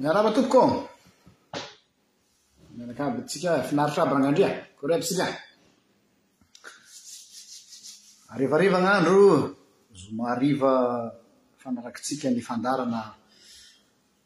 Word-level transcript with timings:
myalava 0.00 0.30
tomboko 0.34 0.62
mialakaaby 2.76 3.20
tsika 3.28 3.50
finaritra 3.68 4.02
aby 4.04 4.14
ragnandria 4.14 4.50
ko 4.76 4.82
re 4.88 4.94
abytsika 4.96 5.26
arevarivagnandro 8.32 9.24
zomahariva 10.00 10.72
fanaraktsika 11.60 12.26
ny 12.32 12.40
fandarana 12.48 13.02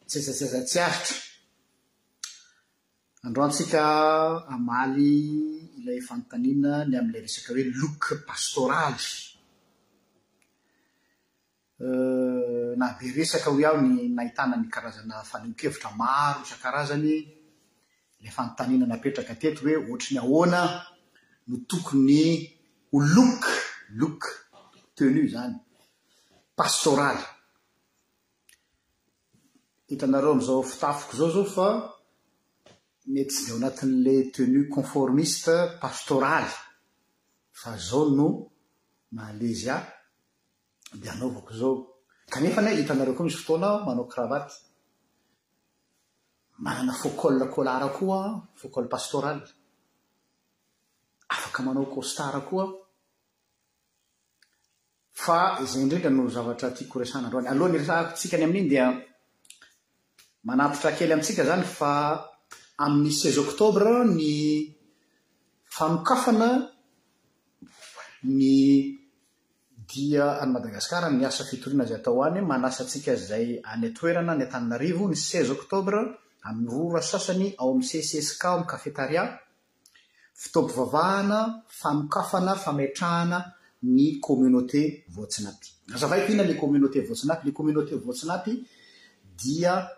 tsy 0.08 0.16
asatsasa 0.22 0.58
tsy 0.68 0.78
aritra 0.86 1.14
androantsika 3.26 3.82
amaly 4.54 5.12
ilay 5.80 5.98
fanotaniana 6.08 6.72
ny 6.88 6.94
ami'iley 7.00 7.22
resaka 7.26 7.50
hoe 7.52 7.64
loka 7.80 8.12
pastoraly 8.28 9.08
Eh, 11.80 12.70
nabe 12.78 13.10
resaka 13.16 13.50
ho 13.50 13.58
aho 13.66 13.80
ny 13.82 14.06
nahitanany 14.14 14.68
karazana 14.70 15.24
faleokevitra 15.26 15.90
maro 15.98 16.44
sa-karazany 16.46 17.12
la 18.22 18.30
fanontaniana 18.30 18.86
napetraka 18.86 19.34
teto 19.34 19.60
hoe 19.64 19.76
ohatra 19.82 20.08
ny 20.12 20.18
ahoana 20.22 20.60
no 21.48 21.56
tokony 21.68 22.22
holoka 22.92 23.50
lok 23.98 24.20
tenu 24.96 25.22
zany 25.34 25.56
pastoraly 26.56 27.24
hitanareo 29.90 30.32
ami'izao 30.32 30.62
fitafiko 30.62 31.12
zao 31.18 31.30
zao 31.34 31.46
fa 31.56 31.66
mety 33.12 33.30
tsy 33.34 33.42
de 33.46 33.52
o 33.52 33.56
anatin'lay 33.58 34.20
tenu 34.34 34.60
conformiste 34.76 35.54
pastoraly 35.82 36.52
fa 37.60 37.74
zao 37.86 38.10
no 38.16 38.26
malezia 39.18 39.93
di 40.98 41.08
anaovako 41.08 41.54
izao 41.54 41.74
kanefa 42.30 42.62
ny 42.62 42.74
hitanareo 42.76 43.14
koa 43.14 43.26
misy 43.26 43.38
fotoana 43.40 43.84
manao 43.86 44.06
kravaty 44.12 44.54
manana 46.62 46.94
focol 47.02 47.38
kolara 47.54 47.88
koa 47.96 48.20
focol 48.60 48.86
pastoraly 48.94 49.44
afaka 51.34 51.62
manao 51.66 51.86
costara 51.94 52.40
koa 52.48 52.66
fa 55.24 55.38
zay 55.70 55.84
ndrindra 55.84 56.10
no 56.10 56.28
zavatra 56.36 56.70
tiako 56.76 56.98
resanandro 57.02 57.38
any 57.38 57.48
alohanyresatsika 57.48 58.36
ny 58.38 58.44
amin'iny 58.46 58.68
dia 58.72 58.86
anatitra 60.52 60.90
kely 60.96 61.12
amintsika 61.12 61.42
zany 61.48 61.66
fa 61.78 61.90
amin'ny 62.84 63.12
seize 63.20 63.40
oktôbra 63.46 63.90
ny 64.16 64.24
fanokafana 65.76 66.48
ny 68.38 68.50
dia 69.94 70.40
any 70.40 70.50
madagasikara 70.52 71.10
mi 71.10 71.24
asa 71.24 71.44
fitorina 71.44 71.84
zay 71.86 71.96
atao 72.00 72.24
any 72.26 72.40
manasatsika 72.44 73.14
zay 73.16 73.60
any 73.72 73.84
atoerana 73.92 74.34
ny 74.38 74.42
antaninarivo 74.48 75.06
ny 75.10 75.14
seiz 75.16 75.46
ôktôbra 75.54 76.00
arora 76.48 77.02
sasany 77.10 77.54
ao 77.62 77.68
am'y 77.74 77.84
sessk 77.84 78.44
o 78.44 78.48
amnykafetaria 78.54 79.24
fitopivavahana 80.42 81.40
famikafana 81.80 82.52
fametrahana 82.64 83.38
ny 83.94 84.18
ominaté 84.22 84.82
voatinaina 85.14 85.56
la 85.90 85.96
via 89.40 89.88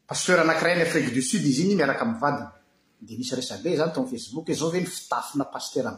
pastera 0.08 0.42
anakirayny 0.46 0.82
afrike 0.88 1.12
du 1.16 1.22
sud 1.30 1.44
izy 1.52 1.62
iny 1.66 1.76
miaraka 1.80 2.06
mvadiny 2.12 2.50
d 3.06 3.08
misy 3.20 3.36
resabe 3.40 3.70
zany 3.80 3.90
ato 3.92 4.02
facebook 4.14 4.46
e 4.50 4.54
zao 4.60 4.70
ve 4.74 4.80
ny 4.82 4.88
fitafina 4.96 5.46
pastera 5.56 5.90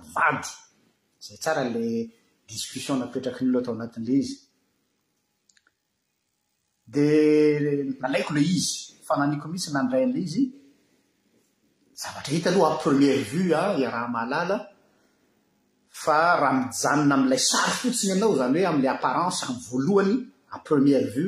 mvadyeakloaaiko 6.87 8.31
le 8.35 8.43
izy 8.57 8.94
fa 9.07 9.15
naniko 9.21 9.47
mitsy 9.51 9.69
nandrayn'la 9.73 10.19
izy 10.27 10.43
zavatra 12.01 12.33
hita 12.33 12.49
aloha 12.51 12.69
a 12.75 12.79
premiere 12.83 13.23
vu 13.31 13.39
a 13.53 13.61
ah, 13.61 13.71
iaraha 13.81 14.07
mahalala 14.15 14.55
fa 16.03 16.19
raha 16.41 16.53
mijanona 16.59 17.15
ami'ilay 17.17 17.43
sary 17.51 17.73
fotsiny 17.85 18.09
ianao 18.13 18.33
zany 18.39 18.57
hoe 18.59 18.67
amn'la 18.71 18.89
apparanse 18.95 19.41
an 19.49 19.55
voalohany 19.67 20.15
a 20.55 20.57
premiere 20.67 21.07
vu 21.15 21.23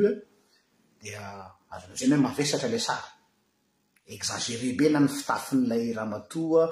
dia 1.01 1.23
azo 1.73 1.85
lo 1.89 1.95
zany 2.01 2.13
hoe 2.15 2.23
mavesatra 2.27 2.67
ilay 2.69 2.83
sara 2.89 3.07
exagere 4.15 4.69
be 4.77 4.85
na 4.91 4.99
ny 5.03 5.09
fitafin'ilay 5.17 5.83
ramatoa 5.97 6.63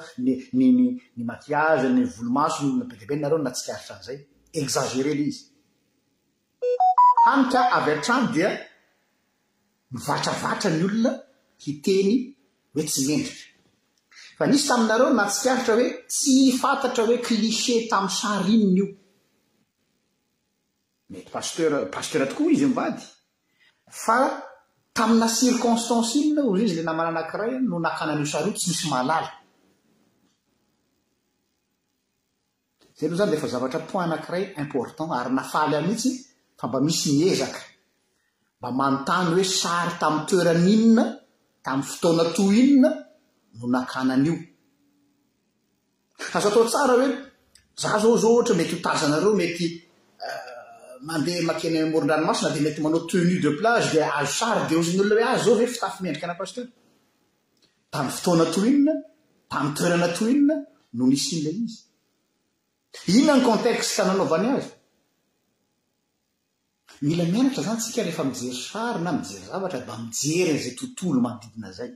nynny 0.57 0.87
makiage 1.31 1.87
ny 1.95 2.01
volomaso 2.13 2.59
nolona 2.63 2.85
bedi 2.91 3.05
be 3.09 3.15
nareo 3.21 3.39
na 3.43 3.51
tsikaritra 3.55 3.93
an'zay 3.97 4.19
exagere 4.61 5.11
la 5.19 5.25
izy 5.29 5.43
tanitra 7.25 7.61
avy 7.77 7.91
a-trano 7.95 8.27
dia 8.35 8.49
mivatravatra 9.93 10.69
ny 10.75 10.83
olona 10.85 11.11
hiteny 11.65 12.13
hoe 12.73 12.83
tsy 12.89 13.01
nendrinisy 13.09 14.39
taiareo 14.77 15.09
natsikaritra 15.19 15.73
hoe 15.79 15.87
tsy 16.11 16.35
fantatra 16.61 17.03
hoe 17.07 17.17
kliche 17.27 17.75
tamiy 17.91 18.13
sary 18.19 18.53
inny 18.61 18.75
io 18.79 18.87
mety 21.11 21.29
pasker 21.35 21.71
paskera 21.95 22.25
tokoa 22.29 22.51
izy 22.53 22.65
i 22.65 22.69
mivady 22.71 23.03
fa 24.03 24.17
tamina 24.95 25.27
circonstanse 25.37 26.15
inona 26.19 26.43
ozy 26.51 26.63
izy 26.65 26.77
la 26.77 26.85
namana 26.89 27.09
anakiray 27.13 27.51
no 27.69 27.77
nakananio 27.85 28.25
sar 28.31 28.43
io 28.47 28.53
tsy 28.57 28.69
misy 28.71 28.85
malala 28.93 29.31
zay 32.97 33.09
ro 33.09 33.15
zany 33.19 33.31
deefa 33.31 33.47
zavatra 33.53 33.79
point 33.89 34.07
anankiray 34.07 34.43
important 34.63 35.11
ary 35.19 35.31
nafaly 35.39 35.75
amitsy 35.81 36.11
fa 36.57 36.67
mba 36.67 36.79
misy 36.87 37.09
miezaka 37.19 37.59
mba 38.59 38.69
manontany 38.79 39.27
hoe 39.35 39.43
sary 39.61 39.91
tamiy 40.01 40.23
toeran'inina 40.29 41.03
tamin'y 41.65 41.85
fotaona 41.89 42.23
toinina 42.35 42.89
no 43.57 43.65
nakananyio 43.73 44.35
azo 46.35 46.47
atao 46.49 46.65
tsara 46.71 46.93
hoe 46.97 47.07
za 47.81 47.89
zao 48.03 48.13
zao 48.21 48.31
ohatra 48.35 48.53
mety 48.59 48.75
ho 48.77 48.81
tazanareo 48.85 49.31
mety 49.41 49.65
euh, 50.25 51.01
mandeha 51.07 51.41
makeny 51.49 51.77
ymorin-dranomasina 51.83 52.49
di 52.55 52.59
mety 52.65 52.79
manao 52.83 53.01
tenu 53.09 53.37
de 53.43 53.49
plage 53.57 53.87
di 53.91 53.99
azo 54.19 54.31
sary 54.39 54.61
de 54.69 54.73
o 54.79 54.83
ziny 54.85 54.99
olona 55.01 55.21
hoe 55.21 55.27
azy 55.33 55.39
ah, 55.41 55.45
zao 55.45 55.55
oe 55.57 55.67
fitafy 55.73 55.99
miendrika 56.03 56.25
ana 56.27 56.37
paster 56.39 56.65
tamny 57.91 58.11
fotaona 58.15 58.45
tohinna 58.55 58.93
tami 59.51 59.69
toerana 59.77 60.07
toinna 60.17 60.55
no 60.97 61.03
nis 61.11 61.25
inla 61.33 61.51
izy 61.63 61.79
inona 63.15 63.35
ny 63.37 63.43
contexte 63.49 63.99
nanaovany 64.07 64.47
azy 64.57 64.69
mila 67.05 67.23
mianatra 67.25 67.61
zany 67.63 67.79
tsika 67.81 68.01
lehefa 68.03 68.23
mijery 68.23 68.53
sary 68.69 69.01
na 69.03 69.11
mijery 69.13 69.43
zavatra 69.49 69.79
mba 69.85 69.95
mijeryn'zay 69.97 70.75
tontolo 70.79 71.19
manodidina 71.25 71.69
zay 71.77 71.89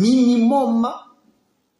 minimom 0.00 0.78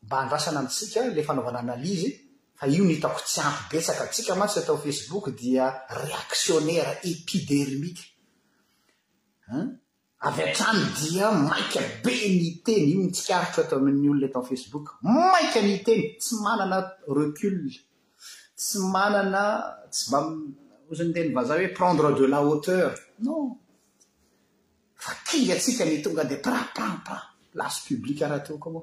mba 0.06 0.16
andrasana 0.22 0.60
ntsika 0.66 0.98
lay 1.16 1.24
fanaovan'analizy 1.28 2.10
fa 2.58 2.64
io 2.74 2.84
nitako 2.90 3.18
tsy 3.26 3.40
ampy 3.48 3.62
besaka 3.72 4.04
tsika 4.12 4.32
matso 4.40 4.60
tao 4.66 4.76
facebook 4.86 5.24
dia 5.40 5.64
reaktionneira 6.06 6.92
epidermika 7.10 8.04
avy 10.26 10.42
a-trany 10.48 10.82
dia 10.98 11.26
mainka 11.48 11.80
be 12.04 12.14
nyteny 12.40 12.86
io 12.92 13.00
nitsikarotro 13.04 13.60
ato 13.64 13.74
amin'ny 13.80 14.06
olona 14.10 14.26
etao 14.30 14.44
facebook 14.50 14.86
mainka 15.14 15.58
nyteny 15.68 16.02
tsy 16.20 16.34
manana 16.44 16.78
recule 17.18 17.70
tsy 18.60 18.78
manana 18.94 19.42
tsy 19.94 20.04
mba 20.10 20.18
zany 20.96 21.12
de 21.12 21.24
nyvazah 21.28 21.56
hoe 21.58 21.68
prendre 21.68 22.12
de 22.18 22.26
la 22.26 22.36
auteur 22.40 22.92
non 23.24 23.56
fa 24.94 25.12
tigatsika 25.28 25.84
ni 25.84 26.00
tonga 26.02 26.24
de 26.24 26.36
praprampa 26.36 27.16
lasy 27.58 27.78
publika 27.88 28.28
raha 28.28 28.42
toko 28.46 28.68
mo 28.74 28.80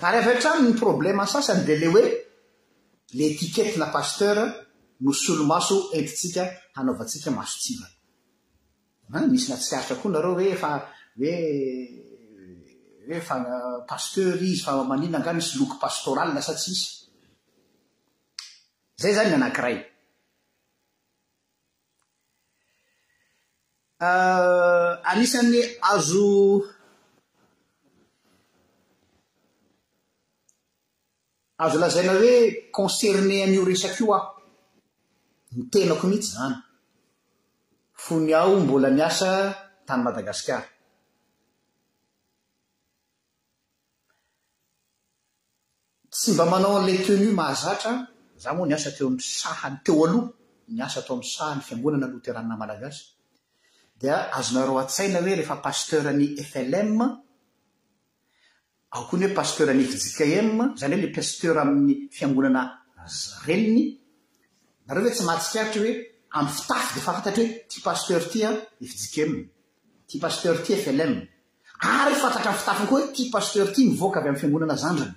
y 0.00 0.04
aatrany 0.04 0.60
ny 0.66 0.72
problèmasasany 0.84 1.62
de 1.68 1.74
la 1.80 1.88
oe 1.90 2.04
le 3.16 3.24
étikete 3.32 3.78
na 3.78 3.86
pasteur 3.96 4.36
nosolo 5.00 5.44
maso 5.52 5.76
intitsika 5.94 6.44
hanaovatsika 6.74 7.30
maso 7.38 7.56
siva 7.64 7.86
misy 9.30 9.46
natsikritra 9.50 9.94
koa 10.00 10.10
nareo 10.12 10.34
hoe 10.38 10.56
fa 10.62 10.70
hoe 11.20 11.32
oe 13.10 13.20
fa 13.28 13.34
euh, 13.40 13.78
pasteur 13.92 14.42
izy 14.42 14.62
famanina 14.64 15.18
anga 15.18 15.32
misy 15.38 15.52
loky 15.58 15.76
pastoralina 15.84 16.40
sa 16.46 16.54
tssy 16.58 16.74
zay 19.02 19.12
zany 19.16 19.30
manankiray 19.32 19.78
Euh, 24.02 24.94
anisany 25.04 25.62
azo 25.80 26.62
azo 31.56 31.78
lazaina 31.78 32.12
hoe 32.18 32.70
conserne 32.76 33.42
an'io 33.44 33.64
resakaio 33.64 34.12
aho 34.16 34.28
ni 35.54 35.62
tenako 35.72 36.04
mihitsy 36.08 36.30
zany 36.36 36.56
fony 38.04 38.30
ao 38.34 38.52
mbola 38.64 38.88
miasa 38.98 39.30
tany 39.86 40.00
madagasikar 40.04 40.62
tsy 46.12 46.30
mba 46.32 46.44
manao 46.52 46.74
an'ilay 46.78 46.98
tenu 47.06 47.28
mahazatra 47.40 47.92
za 48.42 48.48
moa 48.56 48.66
ny 48.68 48.74
asa 48.76 48.90
teo 48.96 49.06
amy 49.10 49.22
sahany 49.38 49.76
teo 49.84 50.02
aloha 50.06 50.28
ny 50.74 50.80
asa 50.86 50.98
atao 51.00 51.14
aminny 51.14 51.30
sahany 51.36 51.60
fiangonana 51.66 52.06
loh 52.12 52.22
teranina 52.24 52.62
madagasika 52.64 53.13
a 54.10 54.28
azonareo 54.38 54.78
a-tsaina 54.78 55.20
hoe 55.20 55.34
rehefa 55.34 55.56
pasterny 55.56 56.24
flm 56.50 56.98
ao 58.94 59.02
ko 59.08 59.16
ony 59.16 59.24
hoe 59.26 59.34
pasterny 59.38 59.84
fjikm 59.84 60.48
zany 60.80 60.94
hoe 60.94 61.02
le 61.06 61.12
paster 61.14 61.54
amin'ny 61.58 61.94
fiangonana 62.16 62.62
zrenny 63.18 63.98
nareo 64.86 65.04
ve 65.04 65.10
tsy 65.14 65.24
mahatsikaritra 65.24 65.80
hoe 65.82 65.92
amy 66.38 66.50
fitafydfafntatrhoe 66.56 67.48
tipaster 67.70 68.20
tya 68.32 68.50
jik 68.80 69.32
tpaster 70.08 70.56
ty 70.66 70.76
flm 70.84 71.14
ary 71.96 72.14
fantatra 72.22 72.52
m 72.52 72.58
fitaf 72.60 72.78
koa 72.90 73.00
ti 73.14 73.30
paster 73.32 73.66
ty 73.74 73.80
mivoaka 73.88 74.18
avy 74.20 74.28
amny 74.28 74.40
fiangonana 74.40 74.76
zandrany 74.84 75.14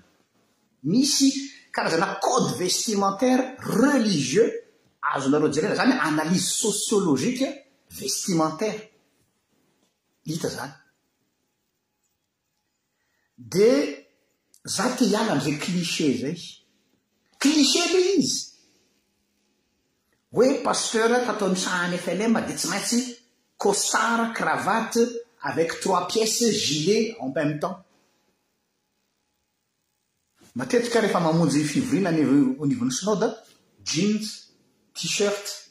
misy 0.83 1.27
karazana 1.75 2.19
code 2.25 2.49
vestimentaire 2.59 3.43
religieux 3.83 4.51
azonareo 5.15 5.49
jren 5.55 5.75
zany 5.79 5.93
analyse 6.09 6.49
sosiolozika 6.63 7.45
vestimentaire 7.89 8.89
hita 10.23 10.47
zany 10.49 10.73
de 13.35 13.69
za 14.63 14.89
ti 14.97 15.05
hiala 15.05 15.31
amzay 15.31 15.57
cliche 15.65 16.17
zay 16.21 16.37
cliche 17.37 17.83
le 17.93 18.01
izy 18.19 18.41
hoe 20.31 20.61
pasteur 20.63 21.09
tataony 21.25 21.55
saany 21.63 21.97
flma 22.05 22.41
de 22.41 22.53
tsy 22.57 22.67
maintsy 22.71 22.99
cosara 23.61 24.25
kravaty 24.37 25.03
avec 25.49 25.79
trois 25.79 26.07
pièces 26.07 26.51
gilet 26.63 27.15
en 27.19 27.31
pêmo 27.31 27.59
temps 27.61 27.79
matetika 30.55 30.99
rehefa 31.01 31.19
mamonjy 31.19 31.59
i 31.63 31.69
fivoriana 31.71 32.09
a 32.09 32.65
nivoany 32.67 32.93
sinada 32.97 33.27
jeans 33.89 34.27
tishirt 34.97 35.66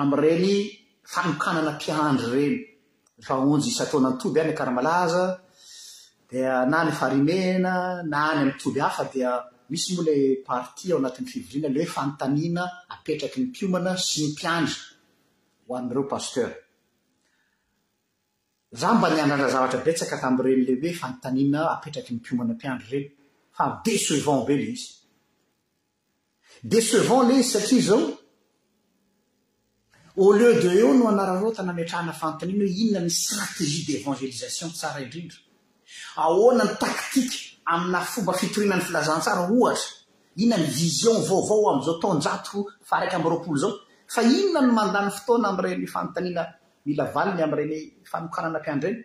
am 0.00 0.10
reny 0.22 0.48
fanokanana 1.14 1.70
mpiandry 1.76 2.30
reny 2.32 2.56
fa 3.26 3.34
onjy 3.52 3.68
isataona 3.72 4.08
ntoby 4.12 4.38
any 4.40 4.52
akarahamalaza 4.54 5.24
dia 6.30 6.52
nany 6.72 6.90
farimena 6.98 7.72
nany 8.14 8.38
amtoby 8.44 8.80
hafa 8.86 9.04
dia 9.12 9.30
misy 9.70 9.88
mola 9.96 10.14
party 10.48 10.92
ao 10.92 10.98
anatin'ny 11.00 11.28
fiviriana 11.32 11.74
lay 11.74 11.84
hoe 11.84 11.92
fanontaniana 11.96 12.62
apetraky 12.94 13.36
ny 13.40 13.46
mpiomana 13.50 13.90
sy 14.06 14.16
ny 14.22 14.28
mpiandry 14.34 14.80
ho 15.66 15.70
ann'ireo 15.78 16.06
pasteur 16.12 16.50
rah 18.80 18.92
mba 18.94 19.10
niandradra 19.10 19.48
zavatra 19.50 19.80
betsaka 19.86 20.16
tam 20.20 20.34
reny 20.44 20.62
lehie 20.66 20.94
fanontaniana 21.00 21.58
apetraky 21.74 22.10
ny 22.14 22.20
piomana 22.24 22.52
m-piandro 22.54 22.86
reny 22.92 23.08
fa 23.56 23.64
décevant 23.84 24.40
be 24.46 24.54
le 24.60 24.64
izy 24.74 24.88
décevant 26.72 27.22
le 27.28 27.34
izy 27.38 27.46
satra 27.52 27.76
ao 27.94 28.00
a 30.32 30.34
lieu 30.38 30.54
de 30.62 30.68
eo 30.80 30.90
noanaartnametrahana 30.94 32.12
fanotaniana 32.20 32.64
hoe 32.64 32.74
inona 32.82 33.00
ny 33.06 33.10
stratégie 33.22 33.84
d'évangelisation 33.86 34.68
tsara 34.70 35.00
indrindra 35.04 35.38
ahoanany 36.24 36.72
taktike 36.84 37.38
amina 37.72 38.00
fomba 38.00 38.32
fitoriana 38.32 38.76
'ny 38.76 38.84
filazantsara 38.86 39.42
ohatra 39.56 39.90
inona 40.42 40.58
ny 40.62 40.66
vision 40.80 41.16
vaovao 41.28 41.64
amzao 41.74 41.96
taonjatoro 42.02 42.60
fa 42.88 42.94
raiky 43.00 43.16
amroapolo 43.18 43.56
zao 43.62 43.72
fa 44.14 44.20
inona 44.22 44.60
ny 44.66 44.72
mandany 44.78 45.10
fotoana 45.16 45.46
amreny 45.52 45.86
fanontaniana 45.94 46.42
mila 46.86 47.04
valiny 47.16 47.42
amyreny 47.46 47.76
fanokananampiano 48.10 48.82
reny 48.82 48.96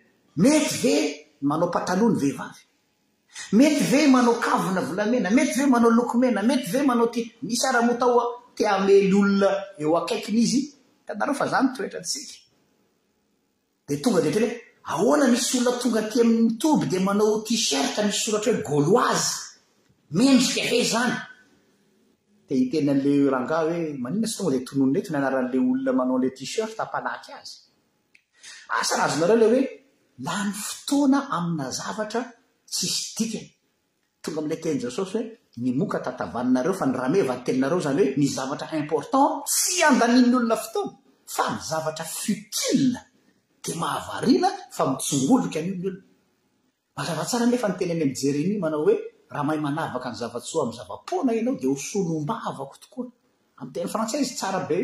aaaeaeyve 1.52 4.06
manao 5.74 5.90
loomena 5.98 6.40
metyve 6.50 6.80
manao 6.90 7.08
aotoeyolona 7.74 9.48
eo 9.82 9.92
aaiki 9.98 10.30
yasyolona 15.32 15.72
tonga 15.82 16.00
y 16.00 16.02
amitoby 16.24 16.86
de 16.92 16.98
manao 17.08 17.34
tsert 17.46 17.94
misy 18.06 18.26
olahara 18.30 18.50
hoe 18.68 18.82
gôlo 18.88 18.98
enrke 20.32 20.60
anyele 22.80 23.12
rangae 23.34 23.78
manina 24.04 24.26
tsy 24.26 24.34
tonga 24.36 24.50
de 24.54 24.60
tononretony 24.66 25.16
anaranla 25.20 25.56
olona 25.72 25.90
manao 25.98 26.16
ala 26.20 26.28
tisert 26.38 26.76
ampanahaky 26.84 27.32
azy 27.40 27.56
asara 28.78 29.04
azonareo 29.10 29.36
lay 29.42 29.48
hoe 29.52 29.62
la 30.26 30.34
ny 30.46 30.50
fotoana 30.66 31.18
amina 31.36 31.66
zavatra 31.78 32.20
tsisy 32.72 33.02
dikay 33.16 33.46
tonga 34.22 34.38
amin'lay 34.40 34.60
teny 34.64 34.76
jesosy 34.84 35.12
hoe 35.18 35.22
noka 35.80 35.98
tatavaninareo 36.06 36.74
fa 36.80 36.84
ny 36.88 36.94
ramevanteninareo 37.00 37.78
zany 37.86 38.02
hoe 38.02 38.14
ny 38.20 38.26
zavatra 38.36 38.66
important 38.82 39.30
tsy 39.48 39.72
andaniny 39.88 40.34
olona 40.38 40.56
fotoana 40.64 40.90
fa 41.36 41.44
ny 41.54 41.58
zavatra 41.70 42.04
fitila 42.20 43.00
dia 43.62 43.76
mahavarila 43.82 44.48
fa 44.76 44.82
mitsongolika 44.90 45.58
an'nny 45.60 45.74
olona 45.84 45.98
mazavatsara 46.96 47.44
nefa 47.52 47.66
ny 47.70 47.76
teny 47.80 47.92
ny 47.98 48.02
am'jereni 48.08 48.54
manao 48.64 48.82
hoe 48.86 48.94
raha 49.32 49.44
mahay 49.48 49.60
manavaka 49.66 50.06
ny 50.10 50.16
zava-tsoa 50.22 50.60
am'n 50.64 50.76
zava-poana 50.78 51.30
ianao 51.38 51.54
di 51.60 51.66
hosoalombavako 51.72 52.76
tokoana 52.82 53.12
am 53.60 53.68
teny 53.74 53.88
frantsay 53.92 54.20
izy 54.24 54.34
tsara 54.40 54.60
be 54.68 54.78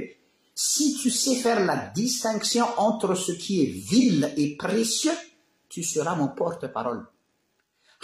sy 0.59 0.97
to 1.03 1.11
sais 1.11 1.37
faire 1.43 1.65
la 1.67 1.77
distinction 1.95 2.67
entre 2.79 3.15
ce 3.15 3.31
qui 3.33 3.61
et 3.61 3.67
ville 3.67 4.33
et 4.39 4.57
précieux 4.57 5.13
to 5.69 5.83
seras 5.83 6.15
mon 6.17 6.29
porte 6.29 6.69
parole 6.73 7.03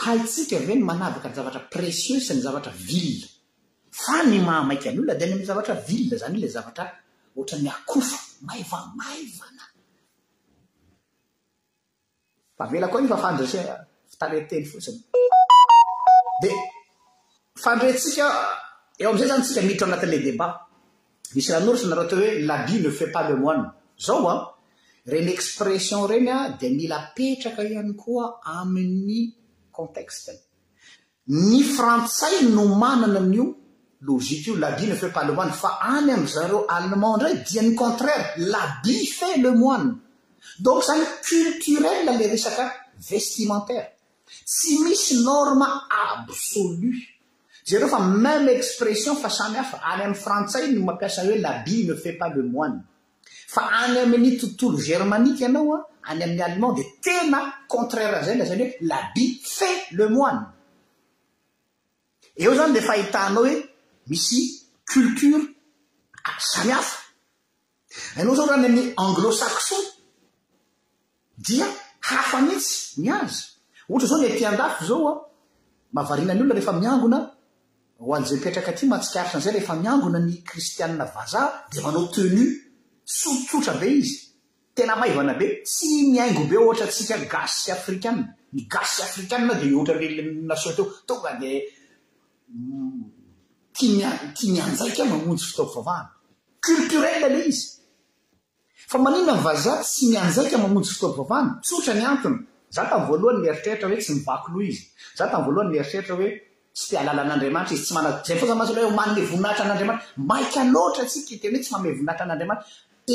haitsika 0.04 0.56
ave 0.56 0.74
ny 0.76 0.82
manavaka 0.84 1.28
ny 1.30 1.34
zavatra 1.34 1.60
précieux 1.60 2.20
sy 2.20 2.34
ny 2.34 2.42
zavatra 2.42 2.70
ville 2.76 3.26
fa 3.90 4.24
ny 4.26 4.38
mahamaika 4.44 4.90
an'olona 4.90 5.14
di 5.14 5.24
ny 5.26 5.32
am 5.32 5.44
zavatra 5.46 5.74
ville 5.90 6.16
zany 6.18 6.40
lay 6.42 6.48
zavatra 6.50 6.92
oatran'ny 7.36 7.68
akofa 7.70 8.16
maivamaivanav 8.46 9.70
onffadfitletny 12.62 14.66
fosind 14.72 14.98
fandrentsika 17.64 18.24
eo 19.00 19.08
amiizay 19.10 19.28
zany 19.28 19.42
tsika 19.46 19.62
mitro 19.68 19.86
anatin'le 19.88 20.18
deba 20.26 20.48
misy 21.34 21.50
lanorisy 21.52 21.86
nareh 21.88 22.04
ateo 22.06 22.18
hoe 22.22 22.30
labi 22.48 22.76
ne 22.82 22.90
fait 22.98 23.10
pas 23.14 23.24
lemoie 23.28 23.56
zao 24.06 24.26
an 24.32 24.40
reny 25.12 25.30
expression 25.36 26.00
reny 26.10 26.28
an 26.38 26.42
di 26.60 26.66
mila 26.78 26.98
petraka 27.16 27.60
ihany 27.68 27.92
koa 28.02 28.24
ami'ny 28.58 29.20
contextey 29.76 30.38
ny 31.48 31.58
frantsai 31.76 32.36
no 32.54 32.62
manana 32.82 33.18
ami'io 33.24 33.46
logite 34.06 34.46
io 34.48 34.54
labi 34.64 34.84
ne 34.88 34.94
fait 35.00 35.12
pa 35.16 35.22
le 35.26 35.32
moin 35.36 35.50
fa 35.62 35.70
any 35.94 36.10
amzareo 36.16 36.58
allemandre 36.76 37.26
ai 37.28 37.38
dia 37.46 37.62
'ny 37.64 37.74
contraire 37.82 38.26
labi 38.54 38.96
fait 39.18 39.36
lemoine 39.44 39.88
donc 40.64 40.78
zany 40.88 41.04
culturel 41.28 41.98
le 42.06 42.14
resaka 42.32 42.64
vestimentaire 43.10 43.86
tsy 44.50 44.72
misy 44.84 45.10
norme 45.28 45.66
absolu 46.10 46.90
zareofa 47.64 48.00
même 48.00 48.48
expression 48.48 49.14
fa 49.16 49.30
samihafa 49.30 49.80
any 49.92 50.02
ami'y 50.02 50.14
frantsay 50.14 50.72
no 50.72 50.84
mampiasa 50.84 51.22
hoe 51.24 51.36
labi 51.38 51.86
ne 51.86 51.94
fait 51.94 52.14
pas 52.14 52.28
le 52.28 52.42
moine 52.42 52.82
fa 53.46 53.62
any 53.84 53.98
amin'ny 53.98 54.36
tontolo 54.38 54.78
gerimanika 54.78 55.46
anaoa 55.46 55.86
any 56.08 56.22
amin'ny 56.24 56.42
alimande 56.42 56.82
tena 57.00 57.38
contrairezay 57.68 58.36
la 58.36 58.44
zany 58.44 58.62
hoe 58.64 58.72
labi 58.80 59.40
fait 59.44 59.78
le 59.92 60.08
moaneeo 60.08 60.44
znyeaooetreianaozao 62.38 63.62
ra 68.46 68.56
any 68.56 68.66
aminy 68.66 68.92
anglosakson 68.96 69.84
dia 71.46 71.66
hafanetsy 72.00 73.00
miazy 73.00 73.44
ohatra 73.88 74.08
zao 74.08 74.18
ny 74.20 74.38
tiandafo 74.38 74.84
zaoa 74.84 75.14
mavarinany 75.92 76.40
olona 76.40 76.54
refa 76.54 76.72
miangona 76.72 77.18
ho 78.02 78.14
alzay 78.14 78.36
mipetraka 78.38 78.74
ty 78.74 78.86
mahatsikaritra 78.90 79.38
n' 79.38 79.42
zay 79.44 79.52
rehefa 79.54 79.74
miangona 79.78 80.18
ny 80.18 80.42
kristiana 80.42 81.04
vaza 81.14 81.42
de 81.72 81.78
manao 81.84 82.08
tenu 82.14 82.44
sotsotra 83.18 83.74
be 83.80 83.86
izy 84.00 84.18
tena 84.76 84.94
maivana 85.00 85.34
be 85.38 85.46
tsy 85.66 85.90
miaingo 86.12 86.42
be 86.50 86.56
ohatra 86.58 86.86
tsika 86.92 87.14
gasy 87.32 87.70
afrikana 87.76 88.22
n 88.52 88.58
gas 88.72 88.92
afrikanna 89.06 89.54
d 89.60 89.70
otatotonga 89.72 91.32
d 91.40 91.62
mm, 92.50 93.02
t 93.76 93.78
mianjaika 94.50 95.02
e 95.04 95.08
mamonjy 95.12 95.44
fitaopoavahana 95.50 96.10
iltrel 96.70 97.26
le 97.38 97.40
izy 97.50 97.70
fa 98.90 98.98
manina 98.98 99.32
ny 99.38 99.42
vazah 99.46 99.78
tsy 99.86 100.04
mianjaika 100.10 100.56
e 100.58 100.58
mamonjy 100.64 100.90
fitaompoavahany 100.94 101.50
tsotra 101.66 101.94
nann 101.94 102.34
z 102.68 102.74
tam 102.90 103.02
voalohanyeritreritrahoe 103.06 103.98
tsy 104.02 104.12
mbaloha 104.22 104.64
izy 104.70 104.84
ztamvoalohayeritrertraoe 105.14 106.28
tsy 106.72 106.88
ti 106.90 106.96
alala 106.96 107.22
an'andriamanitra 107.22 107.74
izy 107.74 107.84
tsy 107.84 107.92
manazay 107.94 108.36
fo 108.40 108.46
zamahaslh 108.50 108.94
manine 109.00 109.22
voninahitran'adramantr 109.30 110.02
maik 110.30 110.54
aoatra 110.62 111.00
atsika 111.04 111.32
iten 111.36 111.52
hoe 111.54 111.62
tsy 111.64 111.72
mame 111.74 111.88
voninahitra 111.98 112.24
n'andriamantr 112.30 112.64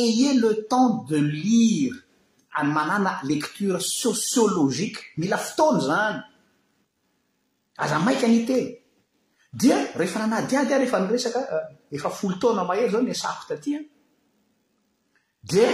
ae 0.04 0.30
le 0.44 0.52
tems 0.72 0.94
de 1.10 1.18
liry 1.32 1.96
any 2.60 2.70
manana 2.78 3.12
lekture 3.32 3.80
sosiôlozika 4.02 5.00
mila 5.20 5.38
fotoany 5.48 5.80
zany 5.90 6.18
aza 7.84 7.98
maika 8.08 8.26
nteaeefnaadiadia 8.36 10.76
eefa 10.86 10.98
resakefaootnamhery 11.16 12.86
eh, 12.88 12.92
za 12.94 13.00
nyatadia 13.02 13.80
eh. 15.66 15.74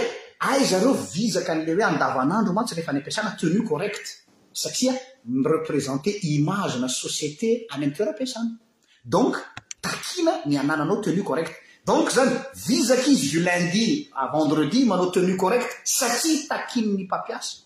a 0.50 0.52
zareo 0.70 0.94
vizaka 1.14 1.52
n'le 1.58 1.72
hoe 1.76 1.86
andavanandro 1.92 2.52
mantsy 2.56 2.74
refa 2.78 2.92
ny 2.92 2.98
ampiasana 3.00 3.30
tenu 3.40 3.60
correct 3.70 4.04
satria 4.54 4.94
mireprezante 5.24 6.10
imazena 6.22 6.86
société 6.98 7.48
any 7.74 7.84
any 7.86 7.92
terampiasany 7.98 8.50
donk 9.12 9.34
takina 9.84 10.32
mianananao 10.50 10.96
tenu 11.04 11.22
correct 11.30 11.52
donk 11.88 12.06
zany 12.14 12.34
vizaky 12.66 13.10
izy 13.12 13.28
do 13.34 13.40
lundi 13.40 14.10
vendredi 14.32 14.80
manao 14.90 15.10
tenu 15.14 15.36
correct 15.42 15.70
satria 15.82 16.46
tainny 16.48 17.06
mapiasam 17.10 17.62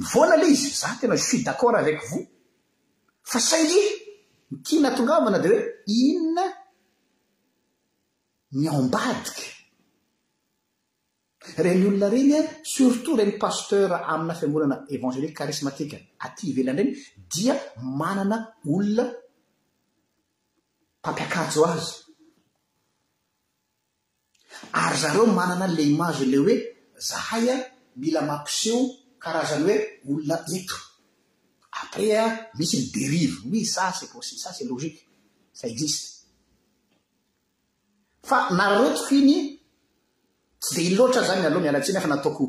mivoana 0.00 0.34
ilay 0.38 0.52
izy 0.56 0.68
za 0.82 0.88
tena 1.00 1.16
suis 1.28 1.42
d'accord 1.46 1.76
avec 1.82 1.98
vo 2.10 2.18
fa 3.30 3.38
sa 3.48 3.56
e 3.62 3.64
ny 3.70 3.80
tiana 4.66 4.88
atongavana 4.92 5.38
dia 5.44 5.54
hoe 5.56 5.64
inona 6.06 6.44
ny 8.60 8.66
ambadika 8.78 9.42
reny 11.64 11.82
olona 11.90 12.06
ireny 12.18 12.34
an 12.40 12.46
surtout 12.74 13.16
ireny 13.20 13.34
paster 13.44 13.88
amina 14.12 14.34
fiangonana 14.40 14.76
évangeliqka 14.96 15.38
karismatika 15.40 15.96
aty 16.26 16.42
ivelany 16.50 16.76
ireny 16.82 16.92
dia 17.32 17.54
manana 18.00 18.36
olona 18.74 19.04
pampiakajo 21.04 21.62
azy 21.72 21.90
ary 24.72 24.96
zareo 24.98 25.26
manana 25.26 25.64
anla 25.68 25.82
imaze 25.90 26.24
lay 26.32 26.40
hoe 26.44 26.54
zahay 27.08 27.46
an 27.54 27.60
mila 28.00 28.20
mampiseo 28.30 28.78
karazany 29.22 29.72
hoe 29.72 29.76
olona 30.16 30.36
teto 30.48 30.76
après 31.80 32.10
an 32.24 32.30
misy 32.58 32.76
ny 32.78 32.86
derive 32.96 33.34
oi 33.52 33.64
sa 33.74 33.92
cest 33.96 34.12
porci 34.12 34.34
sa 34.42 34.50
cs'est 34.54 34.68
loziqe 34.70 35.00
sa 35.58 35.64
existe 35.74 36.04
fa 38.28 38.36
narreo 38.56 38.88
tokiny 38.96 39.36
tsy 40.62 40.70
de 40.76 40.80
i 40.88 40.90
loatra 40.98 41.22
zany 41.28 41.44
aloha 41.46 41.62
mialatsina 41.64 41.98
efa 42.00 42.08
nataoko 42.14 42.44
o 42.44 42.48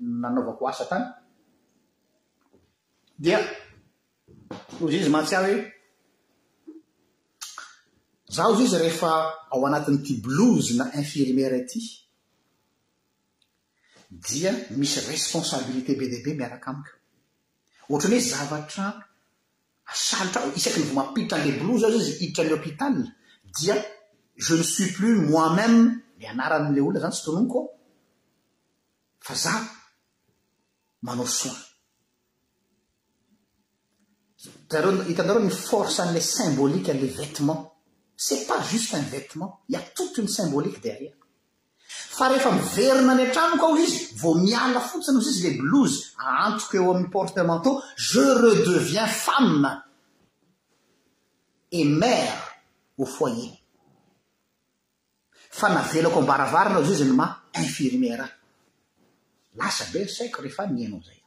nanaovako 0.00 0.68
asa 0.68 0.84
tany 0.90 1.04
dia 3.18 3.38
ozy 4.82 4.96
izy 4.98 5.10
mantsiah 5.10 5.42
hoe 5.44 5.56
zaho 8.34 8.50
izay 8.52 8.64
izy 8.66 8.76
rehefa 8.78 9.12
ao 9.52 9.66
anatinyity 9.66 10.14
bloze 10.26 10.74
na 10.76 10.84
infirmiera 11.00 11.56
ity 11.56 11.80
dia 14.24 14.50
misy 14.78 14.98
responsabilité 15.12 15.94
be 15.98 16.08
di 16.10 16.18
be 16.24 16.34
miaraka 16.38 16.70
amiko 16.70 16.92
ohatrany 17.88 18.16
hoe 18.18 18.28
zavatra 18.30 18.84
asalotra 19.92 20.40
o 20.46 20.48
isaky 20.58 20.78
ny 20.80 20.86
vo 20.88 20.94
mampiditra 21.00 21.36
anilay 21.38 21.60
bloze 21.62 21.82
ao 21.86 21.90
izy 21.92 22.00
izy 22.10 22.18
hiditra 22.20 22.42
an'y 22.42 22.52
hôpital 22.56 22.94
dia 23.56 23.74
ze 24.46 24.52
ny 24.58 24.62
suis 24.74 24.90
plus 24.96 25.18
moa 25.30 25.46
même 25.58 25.78
li 26.18 26.24
anaranyilay 26.32 26.82
olona 26.84 27.00
zany 27.02 27.14
tsy 27.14 27.22
tonono 27.24 27.48
koa 27.52 27.66
fa 29.26 29.34
za 29.42 29.52
manao 31.06 31.26
soin 31.40 31.52
are 34.76 34.90
hitan-dareo 35.10 35.42
ny 35.44 35.50
forse 35.68 35.98
an'la 36.04 36.20
symbolikue 36.34 36.90
ala 36.92 37.08
vetement 37.20 37.60
cest 38.24 38.46
pas 38.48 38.60
juste 38.70 38.94
un 38.94 39.06
vetement 39.14 39.50
ia 39.72 39.80
toutony 39.96 40.28
symbolikue 40.36 40.80
derrière 40.86 41.16
fa 42.16 42.28
rehefa 42.30 42.50
miverona 42.56 43.12
any 43.14 43.24
antranoko 43.28 43.64
ao 43.68 43.76
izy 43.84 43.98
vo 44.22 44.30
miala 44.44 44.80
fotsiny 44.90 45.16
ozy 45.20 45.30
izy 45.34 45.42
le 45.42 45.50
blouse 45.62 45.98
antoko 46.44 46.74
eo 46.76 46.90
amin'ny 46.92 47.10
porte 47.16 47.40
manta 47.48 47.70
je 48.08 48.24
redeviens 48.42 49.12
feme 49.24 49.70
et 51.78 51.86
mare 52.00 52.34
au 53.02 53.06
foyer 53.16 53.52
fa 55.58 55.66
navelako 55.76 56.18
ambaravarana 56.22 56.78
o 56.78 56.82
izyio 56.82 56.98
zany 57.00 57.14
ma 57.20 57.28
infirmiera 57.64 58.26
labe 59.56 60.08
saiko 60.08 60.42
ehfamianao 60.44 61.00
zay 61.00 61.18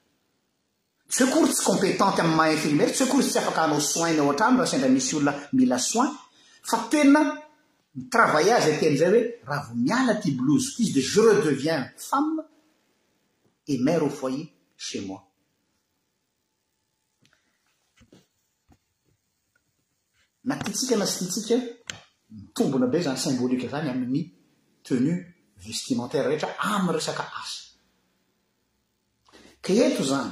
tsekory 1.09 1.51
tsy 1.53 1.63
compétante 1.63 2.19
amiy 2.21 2.35
maha 2.39 2.51
infirmer 2.53 2.89
tsekortsy 2.95 3.29
tsy 3.31 3.37
afaka 3.39 3.61
anao 3.63 3.79
soiny 3.81 4.19
ao 4.19 4.31
atram 4.31 4.53
raha 4.57 4.67
sndra 4.71 4.89
misy 4.95 5.15
olona 5.15 5.33
mila 5.57 5.77
soin 5.91 6.11
fa 6.69 6.77
tena 6.91 7.19
mitravaillazyy 7.97 8.75
ten'zay 8.81 9.09
hoe 9.11 9.23
raha 9.49 9.63
vo 9.67 9.73
miala 9.85 10.13
ty 10.21 10.29
bloze 10.37 10.69
izy 10.81 10.91
de 10.95 11.01
ze 11.11 11.21
redevien 11.27 11.83
feme 12.09 12.43
emar 13.73 14.01
foye 14.19 14.41
e 14.97 14.99
mimiobonabe 22.49 22.97
zanysmbk 23.05 23.63
zany 23.71 23.87
ami'ny 23.93 24.21
tenu 24.85 25.11
vestimentaira 25.63 26.37
t 26.41 26.43
amy 26.57 26.89
resak 26.95 27.19
asa 27.41 27.66
ke 29.61 29.73
eto 29.85 30.03
zany 30.03 30.31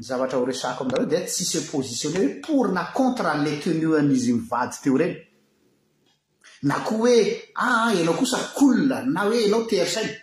zavatra 0.00 0.38
ho 0.38 0.44
resako 0.44 0.82
aminzareo 0.84 1.06
di 1.08 1.24
tsy 1.26 1.44
se 1.44 1.62
positionne 1.68 2.18
hoe 2.20 2.38
pour 2.40 2.72
na 2.72 2.90
contre 2.92 3.30
le 3.44 3.58
tenuan'izy 3.58 4.32
mivady 4.32 4.76
teo 4.82 4.96
reny 4.96 5.14
na 6.68 6.80
koa 6.86 6.98
hoe 6.98 7.16
aa 7.54 7.86
ah, 7.86 7.92
ianao 7.92 8.14
kosa 8.16 8.38
kolne 8.58 8.98
na 9.14 9.20
hoe 9.26 9.38
anao 9.46 9.64
tersainy 9.68 10.14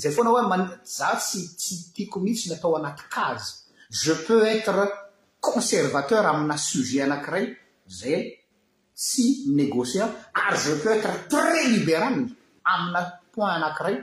zay 0.00 0.12
foana 0.14 0.30
hoa 0.30 0.48
ma 0.48 0.56
za 0.96 1.08
sy 1.28 1.40
tsy 1.60 1.74
tiako 1.94 2.18
mihitsy 2.20 2.46
n 2.48 2.54
atao 2.54 2.76
anaty 2.76 3.04
kazy 3.14 3.48
ze 4.00 4.14
peux 4.26 4.44
etre 4.56 4.84
conservateur 5.40 6.24
amina 6.26 6.56
sujet 6.56 7.04
anankiray 7.04 7.44
zay 7.98 8.18
sy 9.06 9.24
negosia 9.60 10.04
ary 10.44 10.58
ze 10.64 10.72
peux 10.82 10.92
etre 10.96 11.12
très 11.32 11.66
libéral 11.74 12.14
amina 12.72 13.00
point 13.34 13.52
anakiray 13.58 13.94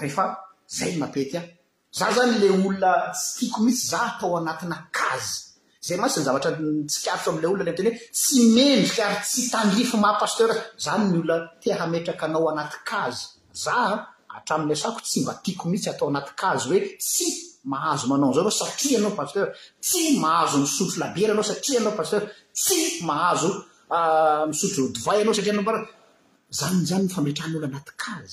rehefa 0.00 0.24
zay 0.76 0.96
mapety 0.96 1.36
a 1.40 1.61
za 1.94 2.06
zany 2.14 2.38
la 2.42 2.46
olona 2.56 2.90
tsy 3.12 3.30
tiako 3.38 3.58
mihitsy 3.64 3.86
za 3.92 3.98
atao 4.02 4.36
anatina 4.38 4.76
kazy 4.98 5.32
zay 5.86 5.96
matsy 6.00 6.18
ny 6.18 6.24
zavatra 6.26 6.50
ntsikarotso 6.84 7.28
amila 7.30 7.46
oloa 7.48 7.64
lay 7.66 7.72
amteny 7.72 7.90
hoe 7.92 7.98
tsy 8.18 8.36
mendrika 8.54 9.02
ary 9.06 9.16
tsy 9.26 9.40
tangifo 9.52 9.96
maha 10.04 10.16
paster 10.22 10.50
zany 10.84 11.04
nyolona 11.12 11.36
tihametraka 11.60 12.24
anao 12.28 12.46
anaty 12.52 12.76
kazy 12.90 13.22
za 13.64 13.76
atramny 14.36 14.74
sako 14.82 15.00
tsy 15.06 15.16
mba 15.22 15.32
tiako 15.44 15.64
mihitsy 15.70 15.88
atao 15.90 16.06
anaty 16.12 16.32
kazy 16.42 16.64
hoe 16.70 16.80
tsy 17.06 17.26
mahazo 17.72 18.04
manaonzao 18.10 18.42
ara 18.44 18.52
satria 18.60 18.96
anao 18.98 19.12
paster 19.18 19.44
tsy 19.86 20.02
mahazo 20.24 20.56
misotro 20.62 20.96
labela 21.02 21.30
anao 21.34 21.46
satria 21.50 21.78
anao 21.80 21.94
paster 22.00 22.22
tsy 22.60 22.78
mahazo 23.08 23.50
ah, 23.96 24.42
misotro 24.50 24.82
divayanao 24.94 25.34
satria 25.36 25.54
nao 25.56 25.84
zanyzany 26.58 27.06
fametrahn'olla 27.14 27.68
anatkaz 27.70 28.32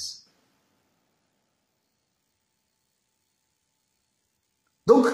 donk 4.90 5.08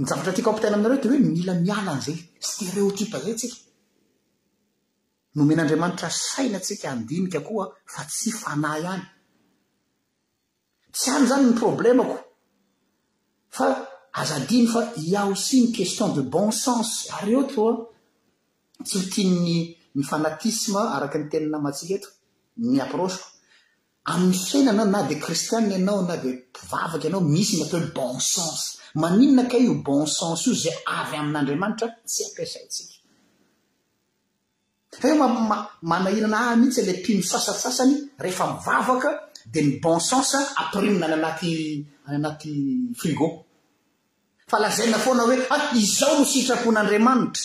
nyjavatra 0.00 0.32
tyakaopteina 0.36 0.76
aminareo 0.76 1.02
te 1.02 1.08
hoe 1.10 1.20
nmila 1.24 1.52
miala 1.64 1.90
any 1.96 2.02
zay 2.06 2.18
stereotipa 2.48 3.16
zay 3.24 3.34
tsika 3.40 3.56
no 5.34 5.40
men'andriamanitra 5.48 6.08
saina 6.30 6.58
tsika 6.64 6.86
andinika 6.94 7.40
koa 7.48 7.64
fa 7.92 8.02
tsy 8.14 8.28
fanahy 8.40 8.78
ihany 8.84 9.04
tsy 10.94 11.06
any 11.14 11.24
izany 11.24 11.44
ny 11.48 11.52
problemako 11.60 12.16
fa 13.56 13.66
aza 14.20 14.36
diny 14.48 14.66
fa 14.74 14.80
iaosi 15.12 15.56
ny 15.62 15.66
kuestion 15.76 16.10
de 16.16 16.22
bon 16.34 16.48
sens 16.64 16.88
areo 17.16 17.42
toa 17.52 17.72
tsy 18.86 18.94
fitiany 19.02 19.34
ny 19.46 19.54
ny 19.96 20.02
fanatisme 20.10 20.80
araky 20.96 21.16
ny 21.20 21.26
tenina 21.30 21.58
matsika 21.64 21.92
eto 21.98 22.08
ny 22.70 22.76
aprosiko 22.84 23.26
amin'ny 24.06 24.34
fiainana 24.38 24.84
na 24.86 25.02
dia 25.02 25.18
kristianna 25.18 25.74
ianao 25.76 26.00
na 26.06 26.16
dia 26.16 26.32
mpivavaka 26.50 27.06
anao 27.08 27.20
misy 27.34 27.56
natol 27.62 27.86
bon 27.96 28.16
sens 28.30 28.60
maninona 29.02 29.44
ka 29.50 29.56
io 29.64 29.74
bon 29.86 30.06
sens 30.18 30.40
io 30.46 30.54
zay 30.62 30.76
avy 30.98 31.16
amin'andriamanitra 31.22 31.88
tsika 32.10 32.40
izaitsika 32.46 32.94
fa 35.00 35.06
eo 35.10 35.16
-manahinana 35.90 36.36
ahy 36.48 36.56
mihitsy 36.60 36.80
ila 36.84 36.94
pino 37.04 37.22
sasatsasany 37.32 37.94
rehefa 38.24 38.44
mivavaka 38.52 39.10
dia 39.52 39.62
ny 39.66 39.70
bon 39.82 40.00
sens 40.08 40.30
ampirimina 40.60 41.06
ny 41.10 41.14
anaty 41.16 41.50
ny 42.08 42.14
anaty 42.18 42.50
frigo 43.00 43.26
fa 44.50 44.56
lazaina 44.62 44.98
foana 45.04 45.22
hoe 45.28 45.36
a 45.42 45.54
ah, 45.54 45.64
izao 45.82 46.14
nositrapon'andriamanitra 46.20 47.44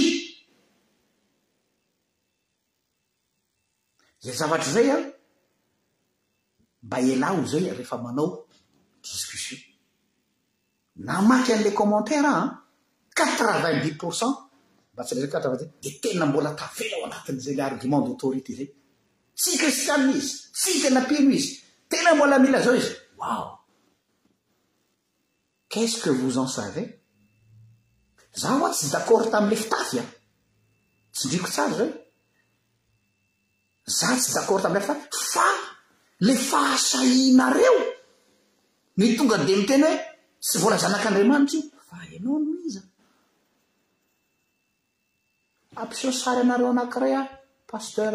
zay 4.21 4.33
zavatra 4.37 4.71
zay 4.71 4.89
an 4.91 5.03
mba 6.83 6.97
ala 6.97 7.27
o 7.39 7.45
zay 7.51 7.63
rehefa 7.69 7.97
manao 7.97 8.45
discussion 9.03 9.59
namaty 11.07 11.51
an'ila 11.53 11.71
commentaire 11.79 12.25
aan 12.27 12.49
quatre 13.15 13.45
vingt 13.63 13.79
dix 13.85 13.97
pourcent 13.97 14.33
mba 14.93 15.03
tsy 15.03 15.15
la 15.15 15.21
za 15.21 15.29
quatrevingt 15.33 15.61
da 15.61 15.67
de 15.81 15.89
tena 16.01 16.25
mbola 16.25 16.51
tavea 16.59 16.95
ao 16.97 17.05
anatin'izay 17.05 17.55
la 17.55 17.65
argiment 17.65 18.01
d'autorité 18.05 18.51
zay 18.57 18.69
tsy 19.35 19.57
kristianina 19.57 20.13
izy 20.17 20.33
tsy 20.55 20.71
tena 20.81 20.99
mpino 21.01 21.31
izy 21.39 21.51
tena 21.89 22.09
mbola 22.15 22.35
mila 22.39 22.59
zao 22.65 22.75
izy 22.81 22.93
waw 23.19 23.43
quese 25.71 25.97
que 26.01 26.09
vos 26.19 26.37
ensave 26.45 26.83
za 28.41 28.49
oa 28.61 28.69
tsy 28.75 28.85
d'accord 28.93 29.25
tami'ley 29.31 29.59
fitafy 29.63 29.97
an 30.01 30.09
tsy 31.15 31.23
ndriko 31.27 31.49
tsary 31.55 31.73
zay 31.79 31.91
za 33.85 34.17
tsy 34.17 34.33
dakord 34.33 34.65
amle 34.65 34.79
fata 34.81 35.01
fa 35.33 35.45
le 36.19 36.35
fahasainareo 36.35 37.77
ny 38.97 39.15
tonga 39.15 39.37
di 39.37 39.55
mi 39.55 39.65
tena 39.65 39.87
hoe 39.87 39.97
tsy 40.41 40.57
vola 40.61 40.77
zanak'andriamanitra 40.77 41.61
faanao 41.89 42.37
no 42.39 42.39
miza 42.39 42.81
ampiso 45.81 46.11
sary 46.11 46.41
anareo 46.41 46.69
anankiray 46.69 47.13
a 47.15 47.21
paster 47.69 48.13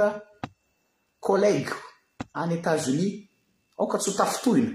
collego 1.20 1.76
any 2.38 2.54
etazonis 2.54 3.14
aoka 3.78 3.98
tsy 3.98 4.10
ho 4.10 4.16
tafitohina 4.18 4.70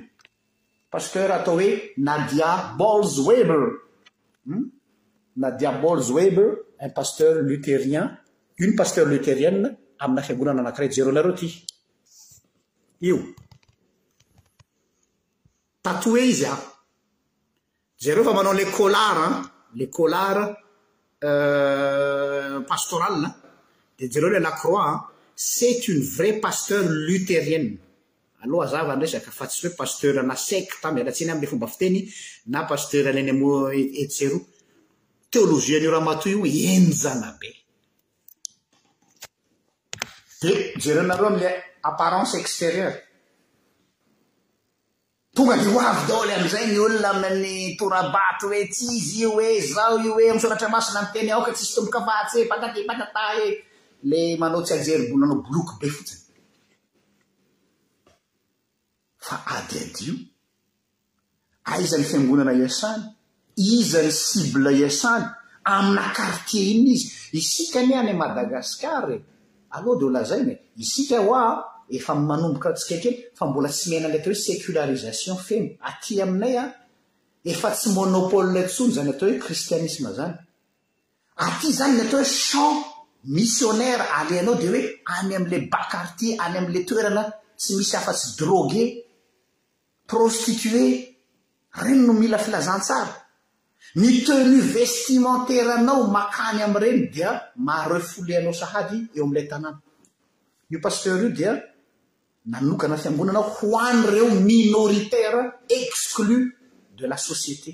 pasteur 0.93 1.31
atao 1.31 1.55
hoe 1.59 1.93
nadia 1.97 2.47
bolzweber 2.79 3.63
hmm? 4.45 4.65
nadia 5.41 5.71
bolzweber 5.71 6.49
un 6.83 6.91
pasteur 6.93 7.33
luterien 7.47 8.07
uny 8.63 8.73
pasteur 8.77 9.07
lterien 9.07 9.77
aminla 10.03 10.21
fiangonana 10.21 10.59
anakiray 10.61 10.89
jereo 10.89 11.11
lareo 11.11 11.33
ty 11.33 11.47
io 13.03 13.17
tatoe 15.81 16.25
izy 16.27 16.45
a 16.45 16.55
jereo 18.01 18.23
fa 18.23 18.33
manao 18.33 18.53
le 18.53 18.65
colar 18.65 19.17
an 19.27 19.33
le 19.73 19.85
colar 19.89 20.37
euh, 21.23 22.63
pastorala 22.67 23.29
dia 23.97 24.07
jereo 24.09 24.29
ilay 24.29 24.41
lacroi 24.41 24.77
an 24.91 24.97
set 25.35 25.87
uny 25.89 26.01
vray 26.15 26.33
pasteur 26.41 26.83
luterienne 27.07 27.77
aloha 28.43 28.65
azavany 28.65 29.01
resaka 29.05 29.31
fa 29.31 29.45
tsysy 29.47 29.67
hoe 29.67 29.75
paster 29.77 30.23
na 30.23 30.35
secta 30.35 30.89
amalatseany 30.89 31.31
amla 31.33 31.47
fomba 31.51 31.67
fiteny 31.73 31.99
na 32.51 32.65
paster 32.65 33.05
anany 33.07 33.31
m 33.37 33.41
e- 33.77 33.91
etsero 34.01 34.37
teolozian'io 35.31 35.91
raha 35.93 36.05
matoy 36.09 36.31
io 36.33 36.43
enojana 36.77 37.37
be 37.39 37.60
de 40.41 40.73
jereonareo 40.75 41.27
amila 41.27 41.51
apparense 41.89 42.37
extérieura 42.43 42.95
tonga 45.35 45.55
ny 45.57 45.65
oavy 45.79 46.01
dao 46.09 46.21
ly 46.27 46.33
ami'izay 46.37 46.65
ny 46.71 46.77
olona 46.85 47.09
aminy 47.15 47.55
torabatro 47.79 48.47
hoe 48.51 48.63
ts 48.71 48.79
izy 48.97 49.17
io 49.23 49.29
hoe 49.37 49.51
zao 49.75 49.93
io 50.03 50.11
hoe 50.15 50.25
ami'y 50.31 50.41
soratra 50.45 50.69
masina 50.75 50.99
ny 51.05 51.09
teny 51.13 51.29
aoka 51.35 51.51
tsisy 51.55 51.71
tomboka 51.75 52.01
fatsy 52.07 52.35
hoe 52.37 52.49
fatady 52.51 52.81
matata 52.89 53.23
e 53.43 53.45
le 54.09 54.19
manao 54.41 54.61
tsy 54.65 54.73
ajerybolonanao 54.79 55.43
boloky 55.45 55.73
be 55.79 55.87
fotsiny 55.95 56.23
fa 59.25 59.35
ady 59.55 59.75
adio 59.89 60.13
aizan'ny 61.73 62.07
fiangonana 62.09 62.53
iasany 62.61 63.01
izany 63.77 64.11
sible 64.25 64.71
iasany 64.81 65.25
amina 65.73 66.05
quartier 66.17 66.65
inony 66.73 66.91
izy 66.95 67.07
isikany 67.39 67.91
anye 67.99 68.13
madagasikar 68.23 69.05
e 69.15 69.17
aloha 69.71 69.97
dia 69.97 70.07
o 70.07 70.09
lazay 70.11 70.41
ma 70.45 70.53
isika 70.77 71.19
hoa 71.27 71.41
an 71.51 71.55
efa 71.97 72.13
manomboka 72.29 72.69
tsika 72.77 72.95
iky 72.99 73.07
eny 73.09 73.17
fa 73.37 73.43
mbola 73.47 73.69
tsy 73.73 73.85
miaina 73.89 74.07
any 74.09 74.15
atao 74.17 74.31
hoe 74.33 74.43
sécularisation 74.47 75.35
femy 75.47 75.67
aty 75.89 76.13
aminay 76.25 76.55
an 76.63 76.69
efa 77.51 77.69
tsy 77.77 77.89
monopolylay 77.99 78.63
tosony 78.67 78.91
zany 78.95 79.09
atao 79.13 79.27
hoe 79.29 79.39
kristianisma 79.45 80.09
zany 80.17 80.33
aty 81.45 81.67
zany 81.79 81.93
ny 81.97 82.01
atao 82.05 82.19
hoe 82.21 82.29
champ 82.47 82.77
missionnaira 83.37 84.05
aleanao 84.19 84.55
di 84.61 84.67
hoe 84.71 84.81
any 85.15 85.31
am'ila 85.37 85.57
baccartie 85.73 86.31
any 86.43 86.55
amlay 86.59 86.83
toerana 86.89 87.23
tsy 87.61 87.71
misy 87.77 87.93
afa- 87.99 88.17
tsy 88.19 88.27
drogue 88.41 88.83
prostitue 90.11 90.85
reny 91.83 92.01
no 92.05 92.13
mila 92.21 92.37
filazantsara 92.45 93.13
ny 93.95 94.21
tenu 94.25 94.61
vestimentairenao 94.73 96.07
makany 96.07 96.63
am 96.63 96.75
reny 96.77 97.09
dia 97.13 97.31
maarefolenao 97.55 98.53
sahaby 98.53 98.97
eo 99.15 99.23
amilay 99.25 99.47
tanàna 99.51 99.81
io 100.71 100.79
pasteur 100.79 101.21
io 101.23 101.29
dia 101.29 101.53
nanokana 102.45 102.97
fiangonanao 102.97 103.43
ho 103.55 103.77
any 103.79 104.01
reo 104.11 104.29
minoritaire 104.29 105.41
exclu 105.67 106.35
de 106.97 107.05
la 107.07 107.17
société 107.17 107.71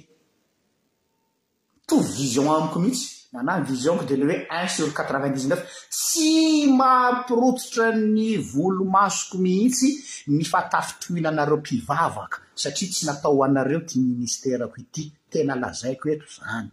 tot 1.87 2.01
vision 2.17 2.47
amiko 2.47 2.79
mihitsy 2.79 3.26
ana 3.39 3.61
visionko 3.61 4.03
de 4.05 4.15
le 4.17 4.25
hoe 4.33 4.45
un 4.61 4.67
sur 4.67 4.93
qatrevingt 4.97 5.35
dixneuf 5.35 5.61
tsy 5.91 6.67
mampirototra 6.79 7.87
ny 8.15 8.37
volo 8.53 8.85
masoko 8.95 9.37
mihitsy 9.43 9.89
ny 10.35 10.43
fatafitro 10.51 11.09
hoihna 11.13 11.29
anareo 11.33 11.57
mpivavaka 11.61 12.37
satria 12.61 12.89
tsy 12.93 13.03
natao 13.07 13.33
hoanareo 13.37 13.81
ti 13.89 13.95
ministerako 13.99 14.77
ity 14.83 15.03
tena 15.31 15.53
lazaiko 15.61 16.05
eto 16.13 16.25
zany 16.37 16.69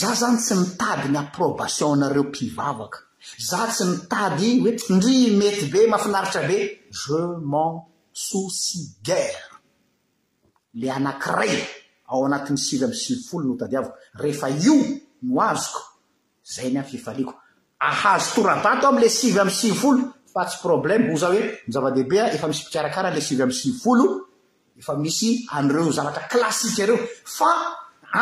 za 0.00 0.08
zany 0.20 0.38
tsy 0.44 0.54
mitady 0.62 1.06
ny 1.12 1.18
approbation 1.22 1.90
anareo 1.96 2.24
mpivavaka 2.30 2.98
za 3.48 3.60
tsy 3.74 3.84
mitady 3.92 4.48
hoe 4.62 4.70
ndry 4.96 5.16
mety 5.38 5.64
be 5.72 5.80
mahafinaritra 5.90 6.42
be 6.50 6.58
je 7.02 7.20
men 7.50 7.72
sousi 8.26 8.78
gere 9.06 9.42
le 10.80 10.86
anankiray 10.96 11.58
aaat'ny 12.12 12.58
sivyy 12.58 12.84
ivifolo 12.86 13.44
node 13.48 13.64
ooazokoay 15.32 15.36
y 16.70 17.26
azoaatamle 17.84 19.08
sivysivfoloatsyoblbo 19.18 20.88
a 21.14 21.28
oe 21.28 21.40
zava-dehibea 21.72 22.24
efa 22.36 22.46
misy 22.50 22.62
paraarale 22.74 23.20
sivyy 23.28 23.52
sivfoloeiy 23.60 25.34
aeokeoa 25.56 27.50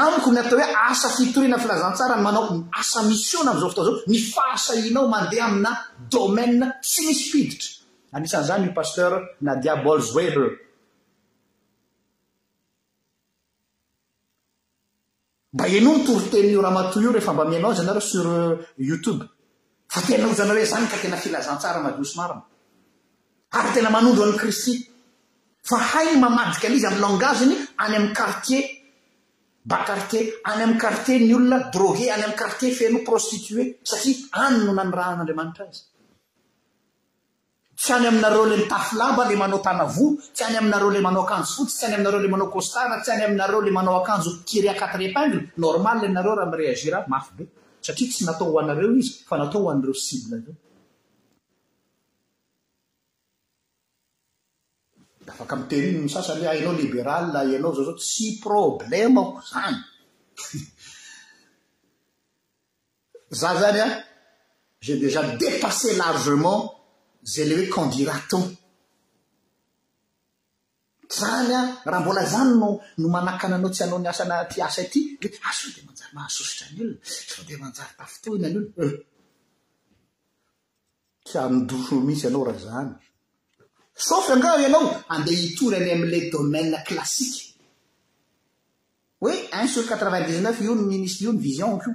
aikony 0.01 0.39
atao 0.41 0.59
hoe 0.61 0.75
aaftorina 0.89 1.57
filazantsara 1.63 2.17
manao 2.27 2.47
aamisiona 2.79 3.51
amzao 3.51 3.71
ftazao 3.73 3.97
mifasainao 4.13 5.07
mandeha 5.15 5.47
amina 5.49 5.71
doma 6.13 6.45
tsy 6.89 7.01
misy 7.09 7.25
piditra 7.33 7.69
anisan'zany 8.15 8.65
o 8.69 8.73
paster 8.79 9.13
na 9.45 9.53
diablweb 9.63 10.37
mba 15.55 15.65
ino 15.77 15.91
nytory 15.99 16.27
tenyio 16.33 16.61
raha 16.63 16.75
matoy 16.79 17.03
io 17.05 17.13
rehefa 17.15 17.33
mba 17.35 17.45
menao 17.53 17.71
azy 17.73 17.81
anareo 17.85 18.01
sur 18.11 18.27
euh, 18.27 18.59
youtube 18.89 19.23
fa 19.95 20.01
tena 20.09 20.25
ozanaroe 20.33 20.65
zany 20.73 20.87
ka 20.93 20.97
tena 21.03 21.17
filazantsara 21.25 21.81
madiosomarina 21.87 22.43
ary 23.59 23.69
tena 23.77 23.91
manondro 23.97 24.23
any 24.29 24.37
kristy 24.43 24.75
fa 25.69 25.77
hai 25.91 26.05
ny 26.15 26.21
mamadika 26.25 26.65
anizy 26.69 26.87
amy 26.91 27.01
langage 27.05 27.45
ny 27.51 27.55
any 27.85 27.95
am'y 27.99 28.13
quartier 28.19 28.65
baquarter 29.73 30.25
any 30.51 30.63
am'y 30.67 30.79
quartier 30.83 31.19
ny 31.21 31.33
olona 31.37 31.59
droguer 31.75 32.09
any 32.15 32.25
am'y 32.27 32.37
quartier 32.41 32.73
feno 32.79 32.99
prostitue 33.09 33.65
satia 33.93 34.17
any 34.45 34.65
no 34.65 34.73
na 34.73 34.83
any 34.83 34.91
rahan'andriamanitra 34.99 35.65
zy 35.75 35.81
tsy 37.83 37.93
any 37.95 38.07
aminareo 38.07 38.47
ilay 38.47 38.59
mitafilaba 38.63 39.27
le 39.29 39.35
manao 39.35 39.59
tanavoo 39.59 40.15
tsy 40.33 40.45
any 40.45 40.57
aminareo 40.57 40.93
ila 40.95 41.01
manao 41.03 41.25
akanjo 41.27 41.47
fotsy 41.59 41.75
tsy 41.75 41.85
hany 41.87 41.95
aminareo 41.95 42.23
le 42.23 42.29
manao 42.31 42.49
costara 42.55 43.01
tsy 43.03 43.11
hany 43.11 43.23
aminareo 43.27 43.61
la 43.61 43.71
manao 43.75 43.95
akanjo 43.99 44.31
kuryà 44.47 44.75
quatre 44.79 45.05
épaingle 45.11 45.43
normal 45.59 45.99
le 45.99 46.07
aminareo 46.07 46.35
raha 46.39 46.51
mi 46.51 46.57
réagir 46.63 46.95
ah 46.95 47.05
mafy 47.11 47.33
be 47.37 47.45
satria 47.83 48.07
tsy 48.11 48.25
natao 48.25 48.53
ho 48.55 48.59
anareo 48.61 48.95
izy 48.97 49.25
fa 49.29 49.37
natao 49.37 49.65
ho 49.67 49.71
an'reo 49.71 49.95
sible 49.95 50.37
ro 50.47 50.55
f 55.39 55.41
mtehriny 55.61 56.05
ny 56.05 56.09
sasany 56.15 56.45
h 56.47 56.51
ah, 56.51 56.55
inao 56.61 56.75
libéraly 56.83 57.35
a 57.35 57.41
ah, 57.41 57.45
ianao 57.51 57.75
zao 57.77 57.85
zao 57.89 57.97
tsy 58.05 58.27
problemako 58.45 59.43
zany 59.51 59.77
za 63.41 63.51
zny 63.61 63.81
an 63.87 63.93
za 64.87 64.95
déjà 65.05 65.23
dépassé 65.45 65.89
largement 66.05 66.61
zay 67.23 67.45
ley 67.49 67.57
hoe 67.57 67.69
candiraton 67.75 68.45
rany 71.21 71.53
an 71.61 71.69
raha 71.91 72.03
mbola 72.03 72.25
zanynao 72.33 72.71
no 73.01 73.07
manakana 73.15 73.55
anao 73.57 73.71
tsy 73.75 73.83
anao 73.87 74.01
ni 74.03 74.09
asana 74.13 74.37
ty 74.51 74.59
asa 74.69 74.83
aty 74.87 75.01
oe 75.25 75.29
aso 75.49 75.67
de 75.75 75.81
manjary 75.87 76.13
mahasositra 76.17 76.67
n' 76.73 76.79
olona 76.81 77.01
so 77.31 77.41
de 77.49 77.55
manjary 77.63 77.93
tafotoina 77.99 78.47
an' 78.49 78.57
onae 78.59 78.81
eh. 78.85 78.95
y 81.31 81.33
arnodoso 81.43 81.93
mihitsy 82.07 82.27
anao 82.29 82.43
raha 82.49 82.61
zany 82.67 82.91
sof 84.07 84.27
angao 84.35 84.57
ianao 84.63 84.87
andeha 85.15 85.41
hitory 85.45 85.75
any 85.79 85.91
amila 85.95 86.19
domaine 86.33 86.77
klassique 86.89 87.41
hoe 89.23 89.35
un 89.59 89.69
sur 89.73 89.85
quatrevingt 89.89 90.27
dix 90.29 90.39
neuf 90.45 90.59
io 90.67 90.73
ny 90.79 90.85
ministre 90.95 91.21
io 91.25 91.33
ny 91.35 91.41
vision 91.49 91.71
nko 91.77 91.91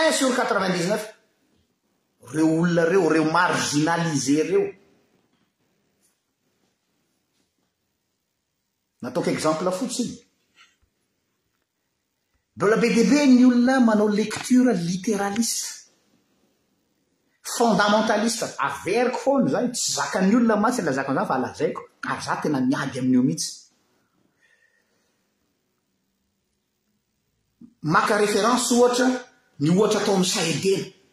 un 0.00 0.08
sur 0.18 0.30
quatrevingt 0.36 0.74
dix 0.78 0.86
neuf 0.90 1.04
reo 2.34 2.60
olona 2.62 2.84
reo 2.84 3.08
reo 3.08 3.24
marginalise 3.24 4.32
ireo 4.42 4.66
nataoko 9.02 9.30
example 9.30 9.70
fotsiny 9.78 10.10
bola 12.58 12.76
be 12.76 12.88
dehabe 12.94 13.26
ny 13.34 13.44
olona 13.50 13.80
manao 13.86 14.08
lektora 14.20 14.72
litéraliste 14.88 15.66
fondamentalista 17.56 18.46
averiko 18.66 19.18
fôny 19.24 19.50
zay 19.52 19.66
tsy 19.72 19.86
zaka 19.96 20.20
ny 20.22 20.34
olona 20.36 20.56
matsy 20.62 20.80
lazaka 20.82 21.12
zany 21.14 21.26
fa 21.30 21.38
lazaiko 21.44 21.82
ary 22.10 22.22
za 22.26 22.36
tena 22.42 22.60
miady 22.68 22.98
amin'io 22.98 23.22
mihitsy 23.28 23.50
maka 27.92 28.14
reférence 28.24 28.70
ohatra 28.74 29.06
ny 29.60 29.68
oatra 29.80 29.98
atao 30.00 30.14
aminy 30.14 30.30
saedena 30.34 30.90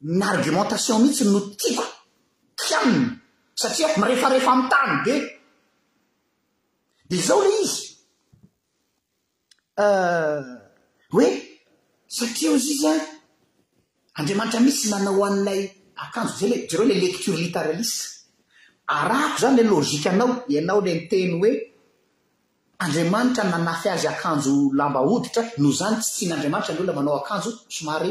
ny 0.00 0.22
argimentation 0.26 1.02
mihitsy 1.02 1.24
no 1.24 1.40
tiako 1.58 1.84
ty 2.58 2.74
aminy 2.74 3.08
satria 3.54 3.88
mirefarehefa 3.98 4.50
ami' 4.52 4.68
tany 4.70 4.94
de 5.06 5.14
de 7.08 7.16
zao 7.26 7.40
ley 7.42 7.62
izy 7.64 7.82
hoe 9.78 11.24
euh, 11.24 11.36
satria 12.16 12.50
o 12.50 12.56
izy 12.56 12.72
izy 12.74 12.86
an 12.88 13.00
andriamanitra 14.18 14.60
mitsy 14.60 14.88
nanao 14.90 15.24
an'ilay 15.24 15.62
akanjo 16.02 16.32
zay 16.38 16.48
l 16.50 16.54
je 16.70 16.74
reo 16.76 16.84
le 16.86 16.94
lecture 17.04 17.36
literalise 17.44 17.98
arahako 18.96 19.38
zany 19.42 19.62
la 19.64 19.70
lozikanao 19.70 20.30
ianao 20.52 20.80
la 20.86 20.92
nteny 21.00 21.32
hoe 21.40 21.50
andriamanitra 22.84 23.42
nanafy 23.50 23.88
azy 23.88 24.06
akanjo 24.12 24.52
lambaoditra 24.78 25.42
no 25.60 25.68
zany 25.78 25.94
tsy 26.00 26.08
tsin' 26.14 26.32
andramanitra 26.34 26.72
nreola 26.74 26.92
manao 26.98 27.16
akanjo 27.20 27.50
somare 27.76 28.10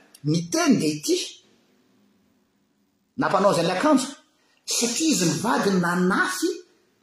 ny 0.29 0.49
teny 0.51 0.77
dea 0.79 0.93
ity 0.97 1.17
nampanao 3.17 3.53
za 3.53 3.59
an'ilay 3.61 3.77
akanjo 3.77 4.07
satria 4.65 5.09
izy 5.11 5.25
nyvadyny 5.25 5.79
nanafy 5.81 6.49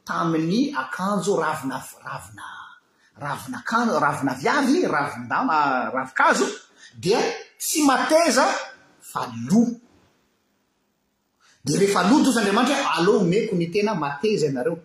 tamin'ny 0.07 0.71
akanjo 0.81 1.35
ravina 1.41 1.77
ravina 2.05 2.45
ravina 3.19 3.59
kano 3.65 3.99
ravina 3.99 4.31
viavy 4.39 4.87
ravidama 4.87 5.89
ravikazo 5.93 6.47
dia 6.99 7.19
tsy 7.59 7.81
mateza 7.83 8.45
fa 9.01 9.27
lo 9.47 9.61
di 11.65 11.73
rehefa 11.75 12.03
loha 12.07 12.23
do 12.23 12.29
ozy 12.29 12.39
andriamanitra 12.39 12.75
hoe 12.75 12.87
aleo 12.97 13.19
meko 13.27 13.53
ny 13.55 13.67
tena 13.73 13.91
mateza 13.95 14.45
ianareo 14.47 14.77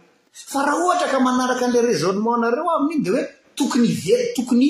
fa 0.50 0.60
raha 0.66 0.78
ohatra 0.82 1.08
ka 1.12 1.18
manaraka 1.22 1.64
an'ila 1.66 1.86
rézolement 1.90 2.34
anareo 2.38 2.66
amin' 2.76 2.90
iny 2.94 3.02
dia 3.04 3.12
hoe 3.14 3.24
tokony 3.56 3.88
vey 4.02 4.24
tokony 4.34 4.68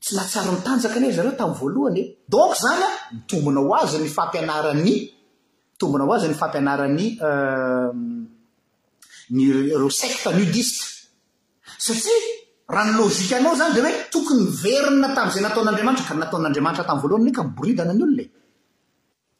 tsy 0.00 0.14
natsary 0.16 0.50
mitanjaka 0.56 0.96
anye 0.98 1.12
zareo 1.12 1.32
tamn'n 1.36 1.58
voalohany 1.60 1.98
e 2.00 2.16
donc 2.28 2.54
zany 2.56 2.82
an 2.88 2.92
mitombonao 3.18 3.74
azy 3.82 3.96
ny 4.00 4.08
fampianarany 4.08 4.82
mitombonao 5.76 6.12
azy 6.14 6.28
ny 6.28 6.34
fampianaran'ny 6.40 7.06
euh, 7.20 7.92
r 9.78 9.84
secte 9.92 10.30
nudiste 10.32 10.84
satria 11.78 12.12
raha 12.68 12.84
ny 12.90 12.92
lozikanao 12.96 13.54
zany 13.56 13.74
de 13.74 13.80
hoe 13.84 13.92
tokony 14.10 14.44
verina 14.62 15.08
tamzay 15.14 15.42
nataon'andriamanitra 15.44 16.06
ka 16.08 16.14
nataon'andriamanitra 16.14 16.84
tamin 16.88 17.02
volohany 17.02 17.32
ka 17.32 17.42
nboridena 17.44 17.92
ny 17.92 18.02
olon 18.02 18.20
e 18.24 18.26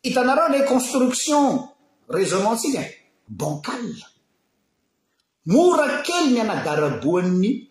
hitanareo 0.04 0.48
le 0.52 0.68
construction 0.68 1.44
résonantsika 2.16 2.80
e 2.84 2.86
bankal 3.28 3.86
mora 5.46 5.86
kely 6.04 6.28
ny 6.34 6.38
anadaraboany 6.44 7.50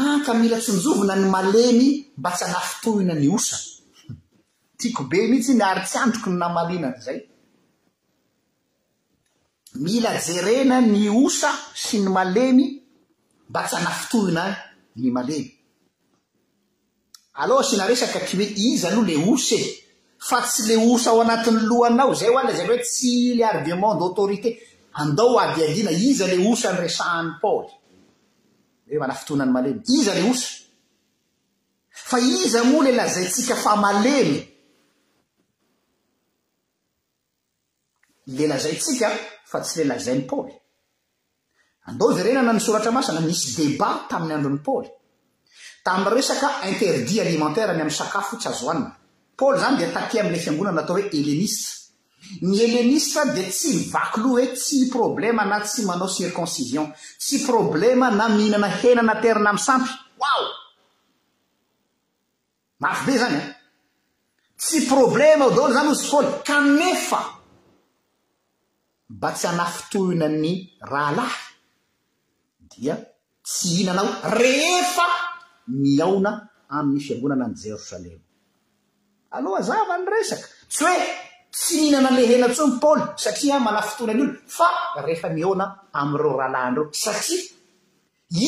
Ah, 0.00 0.20
ka 0.24 0.32
mila 0.34 0.58
tsonjovona 0.62 1.14
ny 1.16 1.26
maleny 1.34 1.82
mba 2.18 2.30
tsy 2.36 2.44
anafotohina 2.48 3.14
ny 3.20 3.26
osa 3.36 3.56
tiakobe 4.78 5.18
mitsy 5.30 5.52
ny 5.54 5.62
ary 5.68 5.82
tsy 5.88 5.96
androky 6.04 6.30
ny 6.30 6.38
namalena 6.38 6.88
ny 6.94 6.98
zay 7.06 7.18
mila 9.84 10.10
jerena 10.24 10.76
ny 10.92 11.02
osa 11.24 11.50
sy 11.84 11.96
ny 12.02 12.08
maleny 12.16 12.62
mba 13.50 13.60
tsy 13.68 13.74
anafotohina 13.80 14.42
ny 15.00 15.08
maleny 15.16 15.48
aleoha 17.40 17.64
si 17.68 17.74
naresaky 17.76 18.20
k 18.26 18.30
hoe 18.36 18.46
iza 18.68 18.86
aloha 18.88 19.06
le 19.10 19.16
os 19.32 19.46
e 19.58 19.60
fa 20.28 20.38
tsy 20.48 20.62
le 20.68 20.76
osa 20.92 21.08
ao 21.10 21.20
anatin'ny 21.24 21.58
lohanao 21.70 22.12
zay 22.20 22.30
o 22.32 22.36
alay 22.38 22.56
zar 22.58 22.68
hoe 22.70 22.78
tsy 22.86 23.12
ly 23.38 23.42
argiment 23.54 23.94
d'autorité 23.98 24.48
andao 25.00 25.32
ady 25.42 25.58
adiana 25.68 25.92
iza 26.10 26.24
le 26.32 26.36
osa 26.50 26.66
ny 26.72 26.78
resaan'ny 26.86 27.32
poly 27.42 27.70
he 28.90 28.96
manah 28.98 29.14
fotonany 29.20 29.50
malemy 29.52 29.80
iza 29.98 30.12
le 30.14 30.22
osa 30.30 30.48
fa 32.10 32.18
iza 32.20 32.64
moa 32.64 32.82
ley 32.84 32.94
lazaitsika 33.00 33.54
fa 33.64 33.76
malemy 33.76 34.38
le 38.36 38.46
lazaitsika 38.46 39.08
fa 39.44 39.60
tsy 39.60 39.78
le 39.80 39.84
lazainy 39.92 40.22
paly 40.30 40.52
andao 41.88 42.12
ze 42.16 42.22
renana 42.26 42.52
ny 42.52 42.60
soratra 42.66 42.90
masana 42.96 43.20
misy 43.20 43.46
debat 43.58 43.96
tamin'ny 44.10 44.34
androny 44.36 44.60
paly 44.68 44.88
tami'y 45.86 46.10
resaka 46.16 46.48
interdi 46.70 47.14
alimentairany 47.24 47.80
amiy 47.82 47.98
sakafo 48.00 48.34
tsy 48.40 48.48
azo 48.50 48.64
oaniny 48.68 48.90
paly 49.38 49.56
zany 49.62 49.76
di 49.78 49.84
tatea 49.96 50.20
am'la 50.22 50.38
fiangonana 50.44 50.80
atao 50.82 50.94
hoe 50.96 51.04
elemise 51.18 51.62
ny 52.42 52.58
elemistre 52.66 53.24
de 53.34 53.46
tsy 53.50 53.70
mibaky 53.78 54.20
lo 54.20 54.28
hoe 54.34 54.46
tsy 54.54 54.88
problema 54.90 55.44
na 55.44 55.60
tsy 55.62 55.84
manao 55.86 56.08
circonsision 56.08 56.92
tsy 57.18 57.38
problèma 57.46 58.10
na 58.10 58.28
mihinana 58.28 58.68
henana 58.80 59.14
terina 59.22 59.50
am'y 59.50 59.60
sampy 59.68 59.90
wao 60.20 60.44
mafobe 62.80 63.16
zany 63.20 63.36
en 63.40 63.54
tsy 64.58 64.78
problèma 64.92 65.44
ao 65.44 65.50
daolo 65.56 65.74
zany 65.74 65.88
o 65.90 65.94
zy 65.94 66.06
foly 66.10 66.28
kanefa 66.48 67.20
mba 69.14 69.28
tsy 69.36 69.46
anafotohina 69.46 70.28
ny 70.42 70.52
rahalahy 70.92 71.38
dia 72.70 72.94
tsy 73.44 73.66
hihnana 73.76 74.02
ho 74.02 74.10
rehefa 74.38 75.06
miaona 75.80 76.32
amin'ny 76.76 77.00
fiangonana 77.06 77.44
any 77.46 77.54
jerosalema 77.62 78.24
aloha 79.36 79.62
zava 79.68 79.94
ny 79.98 80.04
resaka 80.14 80.46
tsy 80.70 80.84
hoe 80.86 81.27
tsy 81.50 81.74
mihinana 81.80 82.08
ale 82.12 82.22
henantsony 82.30 82.74
paly 82.82 83.02
satria 83.22 83.56
mana 83.58 83.80
fotonany 83.82 84.22
olo 84.22 84.32
fa 84.56 84.68
rehefa 85.04 85.28
mioana 85.36 85.64
amreo 86.00 86.32
raha 86.38 86.50
landreo 86.54 86.86
satria 87.02 87.42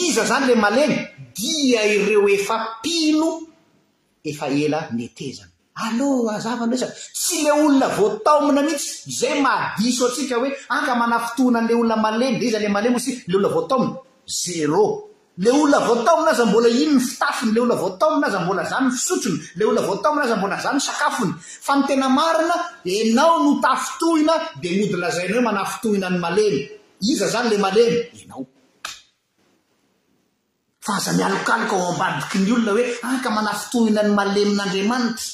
iza 0.01 0.23
zany 0.31 0.45
le 0.49 0.55
maleny 0.65 0.95
dia 1.37 1.83
ireo 1.95 2.27
efa 2.37 2.57
pilo 2.83 3.29
efa 4.31 4.47
ela 4.65 4.81
netezany 4.97 5.51
allôa 5.85 6.35
zava 6.45 6.65
ndresan 6.67 6.93
tsy 7.19 7.37
le 7.45 7.51
olona 7.61 7.87
voataomina 7.99 8.61
mihitsy 8.67 9.11
zay 9.21 9.35
madiso 9.45 10.03
atsika 10.09 10.35
hoe 10.41 10.51
anka 10.77 10.93
manafotonan'le 11.01 11.75
olona 11.81 11.97
maleny 12.07 12.37
le 12.41 12.45
izale 12.49 12.69
malegno 12.75 12.97
otsy 13.01 13.13
le 13.31 13.35
olona 13.37 13.55
voataomina 13.57 13.91
zero 14.43 14.85
le 15.41 15.51
olona 15.51 15.79
voataominaza 15.79 16.45
mbola 16.47 16.69
ino 16.69 16.93
ny 16.95 17.01
fitafiny 17.01 17.53
le 17.57 17.61
olna 17.61 17.77
voataominaza 17.77 18.39
mbola 18.45 18.65
zany 18.71 18.91
fisotrony 18.91 19.39
le 19.57 19.65
olonavoataona 19.65 20.23
azambola 20.25 20.57
zasakafony 20.65 21.33
fa 21.67 21.77
ny 21.77 21.83
tena 21.89 22.09
marina 22.09 22.55
anao 22.85 23.35
notafitohina 23.45 24.33
de 24.61 24.69
odylazayna 24.85 25.33
hoe 25.37 25.45
manafitohina 25.49 26.09
ny 26.13 26.19
malemy 26.25 26.61
iza 27.13 27.27
zany 27.33 27.49
le 27.51 27.83
e 27.93 28.13
enao 28.21 28.47
amialkalika 31.09 31.75
o 31.77 31.83
ambadiky 31.93 32.39
ny 32.45 32.51
olona 32.53 32.71
hoe 32.77 32.85
aka 33.15 33.29
ah, 33.29 33.33
manafitohina 33.39 34.01
ny 34.03 34.11
malemin'andriamanitra 34.19 35.25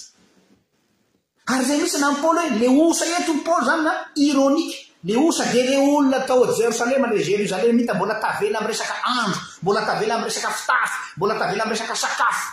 ary 1.50 1.64
zay 1.66 1.78
mitsy 1.82 1.98
na 1.98 2.10
m 2.12 2.16
pôly 2.22 2.40
hoe 2.44 2.58
le 2.60 2.66
osa 2.82 3.04
eto 3.18 3.32
ny 3.34 3.42
paôly 3.46 3.66
zany 3.70 3.88
a 3.90 3.92
ironik 4.28 4.85
le 5.06 5.16
osa 5.16 5.44
de 5.52 5.62
re 5.62 5.76
olona 5.76 6.26
tmleta 6.26 7.94
mbola 7.94 8.16
tavela 8.20 8.60
my 8.60 8.66
resak 8.66 8.90
andro 9.06 9.40
mbolatavelaamy 9.62 10.24
resak 10.26 10.50
fita 10.50 10.78
mbola 11.16 11.34
taela 11.38 11.62
amy 11.62 11.70
resak 11.74 11.94
sakafo 11.94 12.44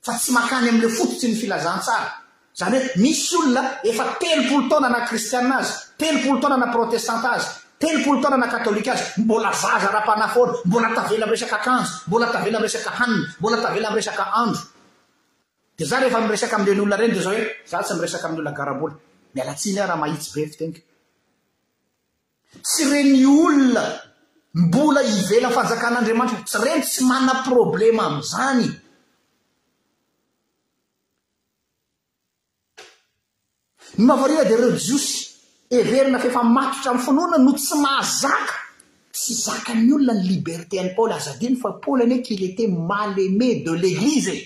fa 0.00 0.12
tsy 0.16 0.32
mankany 0.32 0.68
amle 0.72 0.88
fototsy 0.88 1.26
ny 1.28 1.36
filazantsara 1.36 2.08
zany 2.56 2.76
hoe 2.78 2.88
misy 3.02 3.36
olona 3.36 3.62
efa 3.90 4.04
telopolo 4.20 4.68
tonana 4.72 5.04
kristianaazy 5.08 5.72
telopolo 6.00 6.40
tonanartetant 6.40 7.24
azy 7.32 7.46
elopolo 7.84 8.20
tnana 18.56 20.08
mbola 20.08 20.08
leely 20.24 20.84
tsy 22.62 22.84
reny 22.90 23.24
olona 23.26 23.84
mbola 24.54 25.00
hivelam 25.02 25.52
fanjakan'andriamanitra 25.52 26.44
tsy 26.46 26.58
reny 26.64 26.80
tsy 26.82 27.02
mana 27.08 27.34
problema 27.48 28.02
am'izany 28.06 28.68
ny 33.98 34.04
mahavarina 34.06 34.44
de 34.44 34.56
rebjous 34.56 35.06
heverina 35.70 36.18
faefa 36.18 36.42
matotra 36.42 36.90
amin' 36.90 37.04
fonoana 37.04 37.38
no 37.38 37.52
tsy 37.52 37.74
mahazaka 37.84 38.54
sy 39.12 39.34
zaka 39.44 39.74
ny 39.74 39.92
olona 39.96 40.14
ny 40.18 40.24
liberte 40.30 40.74
an'y 40.80 40.94
paly 40.96 41.14
azadiny 41.14 41.56
fa 41.62 41.68
paly 41.84 42.02
any 42.04 42.14
e 42.16 42.22
kil 42.26 42.42
éta 42.48 42.64
maleme 42.90 43.50
de 43.64 43.70
l'église 43.82 44.30
e 44.36 44.38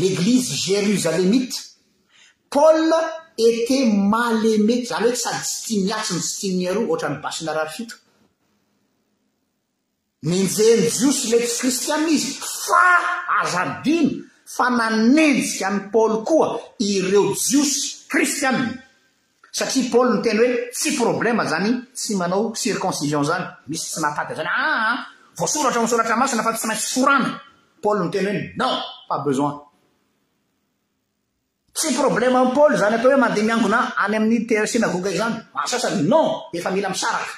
l'église 0.00 0.48
jérusalemita 0.66 1.58
pal 2.52 2.84
t 3.66 3.86
male 3.92 4.58
mety 4.66 4.86
zalooe 4.86 5.14
sady 5.16 5.38
tsy 5.38 5.74
tiamiatsony 5.74 6.20
tsy 6.20 6.40
tianyharo 6.40 6.80
ohatra 6.90 7.08
ny 7.08 7.16
basianarar 7.22 7.68
fito 7.76 7.96
minjeny 10.28 10.82
jiosy 10.98 11.30
letsy 11.30 11.58
kristianne 11.60 12.10
izy 12.10 12.32
fa 12.64 12.84
azabiny 13.42 14.10
fa 14.56 14.64
nanenjika 14.78 15.66
am 15.68 15.76
paly 15.92 16.14
koa 16.28 16.46
ireo 16.88 17.22
jiosy 17.46 17.78
kristianne 18.10 18.70
satria 19.56 19.84
pal 19.92 20.08
no 20.14 20.18
teny 20.24 20.38
hoe 20.40 20.48
tsy 20.76 20.88
problema 21.02 21.42
zany 21.52 21.70
tsy 21.98 22.10
manao 22.18 22.44
circoncision 22.60 23.24
zany 23.30 23.44
misy 23.68 23.84
tsy 23.90 23.98
nataty 24.00 24.34
zany 24.38 24.48
aa 24.50 24.60
ah, 24.60 24.76
ah, 24.82 24.84
ah, 24.92 24.98
voasoratra 25.38 25.82
msoratra 25.82 26.16
masona 26.20 26.42
fa 26.46 26.52
tsy 26.56 26.66
mainsy 26.68 26.86
sorana 26.92 27.30
paol 27.82 27.98
ny 28.00 28.10
teny 28.12 28.26
hoe 28.28 28.38
non 28.60 28.76
pa 29.08 29.16
bezoin 29.24 29.58
tsy 31.78 31.94
problema 31.94 32.38
am 32.42 32.50
paly 32.56 32.76
zany 32.80 32.94
atao 32.98 33.10
hoe 33.12 33.20
mandeha 33.22 33.46
miangona 33.48 33.78
any 34.04 34.14
amin'ny 34.18 34.40
te 34.48 34.54
synagoga 34.72 35.10
iy 35.14 35.18
zany 35.22 35.34
asasany 35.62 35.98
non 36.10 36.26
efa 36.58 36.70
mila 36.74 36.88
misarak 36.90 37.28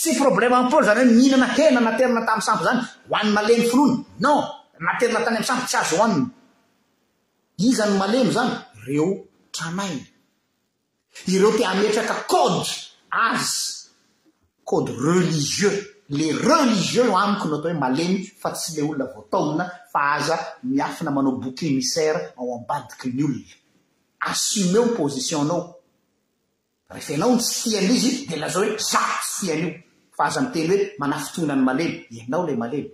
tsy 0.00 0.10
problema 0.20 0.56
amy 0.60 0.70
paly 0.72 0.84
zany 0.88 1.00
ho 1.00 1.06
mihinanaena 1.18 1.80
naterinatasampy 1.86 2.64
zany 2.68 2.80
ho 2.80 2.84
any 3.20 3.30
malemy 3.36 3.66
folony 3.72 3.94
non 4.24 4.40
naterina 4.86 5.20
tany 5.26 5.38
am 5.40 5.44
sampy 5.48 5.64
tsy 5.70 5.76
azo 5.82 5.96
hoaniny 6.00 6.24
iza 7.68 7.84
ny 7.88 7.94
malemo 8.02 8.30
zany 8.36 8.52
reo 8.86 9.08
tranainy 9.54 10.02
ireo 11.32 11.50
ti 11.56 11.62
ametraka 11.72 12.14
côde 12.32 12.66
azy 13.28 13.48
ôde 14.74 14.90
reliieux 15.06 15.76
le 16.18 16.26
religieux 16.50 17.08
amikony 17.22 17.52
atao 17.56 17.64
hoe 17.70 17.74
malemy 17.84 18.18
fa 18.40 18.48
tsy 18.56 18.70
le 18.76 18.82
olona 18.88 19.06
voataomna 19.14 19.64
fa 19.92 20.00
aza 20.16 20.36
miafina 20.72 21.10
manao 21.16 21.34
boke 21.42 21.66
misera 21.78 22.20
ao 22.40 22.46
ambadiky 22.58 23.08
ny 23.16 23.22
olona 23.24 23.58
assomeo 24.20 24.84
npozisionnao 24.86 25.74
rehefa 26.92 27.12
ianao 27.12 27.30
ny 27.34 27.38
tsfiany 27.40 27.88
izy 27.94 28.26
dia 28.28 28.36
lazao 28.38 28.62
hoe 28.64 28.76
za 28.78 29.00
siany 29.24 29.64
io 29.64 29.72
fa 30.16 30.24
aza 30.26 30.40
miteny 30.40 30.68
hoe 30.68 30.92
manafitoinany 30.98 31.62
malemy 31.64 32.20
anao 32.26 32.44
la 32.46 32.54
malemy 32.56 32.90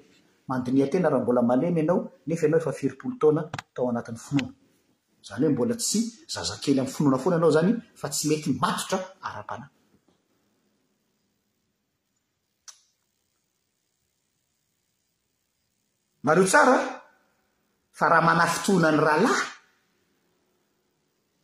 mandina 0.49 0.87
tena 0.87 1.09
raha 1.11 1.23
mbola 1.25 1.43
malemy 1.43 1.81
ianao 1.81 2.01
nefa 2.27 2.47
anao 2.47 2.59
refa 2.59 2.73
firipolo 2.73 3.17
taona 3.21 3.43
taoanat'nyfnoanayoembol 3.75 5.73
tsy 5.77 5.99
zazakely 6.33 6.81
ami'y 6.81 6.93
fonoana 6.95 7.19
fona 7.23 7.37
anao 7.37 7.51
zany 7.51 7.73
fa 8.01 8.07
tsy 8.09 8.29
mety 8.29 8.49
maotra 8.63 9.67
eotsara 16.37 16.77
fa 17.99 18.07
raha 18.11 18.23
manafitoinany 18.29 19.01
rahalahy 19.07 19.56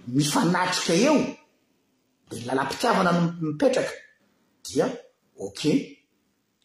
mifanatrika 0.07 0.93
eo 0.95 1.17
dia 2.31 2.41
nylalampitiavana 2.41 3.13
no 3.13 3.23
mipetraka 3.41 3.93
dia 4.67 4.87
oka 5.47 5.69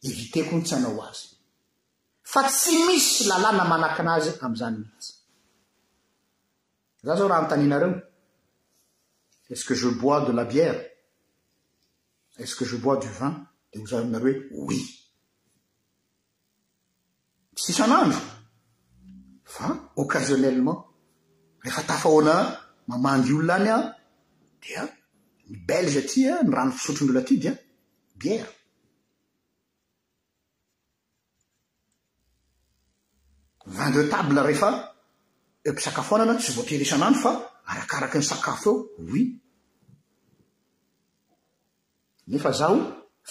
evite 0.08 0.44
koa 0.48 0.58
ny 0.60 0.64
tsy 0.66 0.76
anao 0.76 1.02
azy 1.10 1.24
fa 2.32 2.40
tsy 2.50 2.72
misy 2.88 3.24
lalàna 3.30 3.64
manahnki 3.72 4.02
anazy 4.04 4.32
am'zany 4.46 4.78
mazy 4.86 5.12
za 7.04 7.16
zao 7.18 7.28
raha 7.30 7.42
antanynareo 7.42 7.94
et-ce 9.50 9.66
que 9.66 9.76
ze 9.76 9.90
bois 10.02 10.22
de 10.28 10.32
la 10.34 10.46
bière 10.46 10.80
et-ce 12.40 12.56
que 12.56 12.66
ze 12.66 12.76
bois 12.78 12.98
du 12.98 13.08
vin 13.20 13.34
de 13.74 13.80
ho 13.80 13.86
za 13.86 13.98
aminareo 14.00 14.34
hoe 14.52 14.66
oui 14.66 14.80
tsiisanandro 17.56 18.20
fa 19.46 19.68
occasionellement 19.96 20.80
rehefa 21.64 21.84
tafahoana 21.84 22.67
mamangy 22.88 23.34
olona 23.34 23.54
any 23.56 23.70
an 23.70 23.94
dia 24.64 24.82
ny 25.50 25.58
belge 25.68 25.98
atya 26.04 26.44
ny 26.44 26.50
rano 26.56 26.72
fisotron' 26.72 27.10
olona 27.10 27.24
ty 27.28 27.38
dia 27.38 27.54
biera 28.20 28.48
vin 33.76 33.92
dex 33.94 34.10
table 34.12 34.42
rehefa 34.48 34.70
empisakafooanana 35.68 36.36
tsy 36.40 36.52
voateiryisanandro 36.56 37.22
fa 37.24 37.32
arakaraky 37.72 38.18
ny 38.20 38.26
sakafo 38.32 38.72
eo 38.72 39.06
oy 39.14 39.24
nefa 42.32 42.52
zaho 42.60 42.76